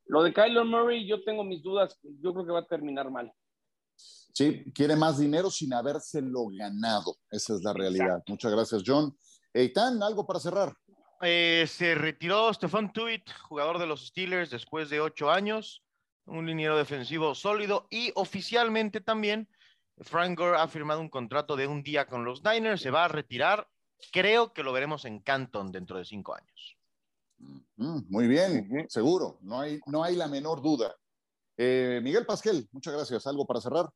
[0.09, 1.99] lo de Kyler Murray, yo tengo mis dudas.
[2.20, 3.33] Yo creo que va a terminar mal.
[3.97, 7.16] Sí, quiere más dinero sin habérselo ganado.
[7.30, 8.22] Esa es la realidad.
[8.26, 9.16] Muchas gracias, John.
[9.55, 10.74] Eitan, algo para cerrar.
[11.25, 15.85] Eh, se retiró Stefan Tuitt, jugador de los Steelers, después de ocho años.
[16.25, 19.49] Un liniero defensivo sólido y oficialmente también
[19.99, 22.83] Frank Gore ha firmado un contrato de un día con los Niners.
[22.83, 23.68] Se va a retirar.
[24.11, 26.77] Creo que lo veremos en Canton dentro de cinco años.
[27.77, 30.95] Mm, muy bien, seguro, no hay, no hay la menor duda.
[31.57, 33.27] Eh, Miguel Pasquel, muchas gracias.
[33.29, 33.87] ¿Algo para cerrar?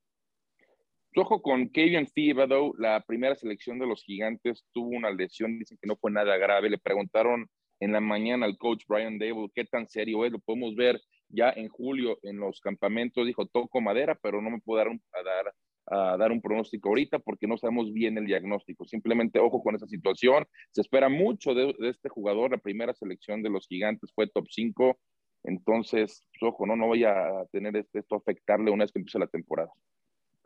[1.19, 5.89] Ojo con Kevin Thibodeau, la primera selección de los gigantes, tuvo una lesión, dicen que
[5.89, 6.69] no fue nada grave.
[6.69, 7.49] Le preguntaron
[7.81, 11.01] en la mañana al coach Brian Dable qué tan serio es, lo podemos ver
[11.31, 15.23] ya en julio en los campamentos, dijo, toco madera, pero no me puedo dar, a
[15.23, 15.55] dar
[15.87, 18.85] a dar un pronóstico ahorita porque no sabemos bien el diagnóstico.
[18.85, 20.47] Simplemente ojo con esa situación.
[20.73, 22.51] Se espera mucho de, este jugador.
[22.51, 24.99] La primera selección de los gigantes fue top 5.
[25.45, 29.19] Entonces, pues, ojo, no, no vaya a tener este, esto afectarle una vez que empiece
[29.19, 29.71] la temporada.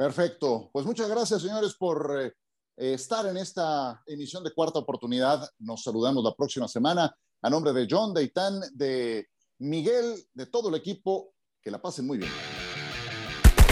[0.00, 0.70] Perfecto.
[0.72, 2.32] Pues muchas gracias, señores, por eh,
[2.74, 5.46] estar en esta emisión de cuarta oportunidad.
[5.58, 7.14] Nos saludamos la próxima semana.
[7.42, 9.28] A nombre de John, de Itán, de
[9.58, 12.32] Miguel, de todo el equipo, que la pasen muy bien.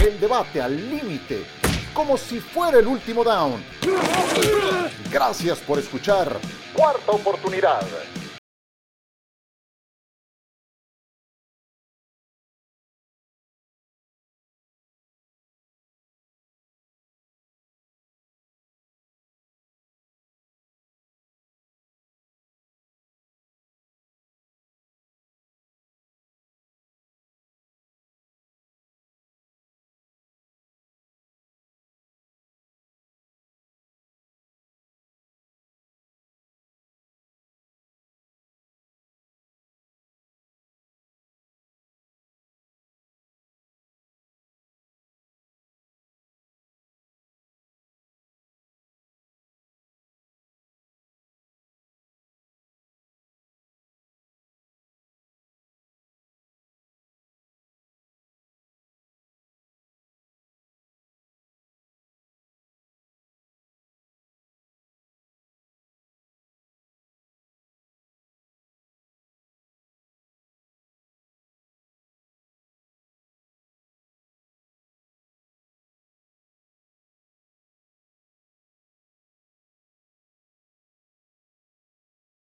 [0.05, 1.47] El debate al límite
[1.95, 3.63] como si fuera el último down.
[5.11, 6.39] Gracias por escuchar
[6.75, 7.87] Cuarta Oportunidad.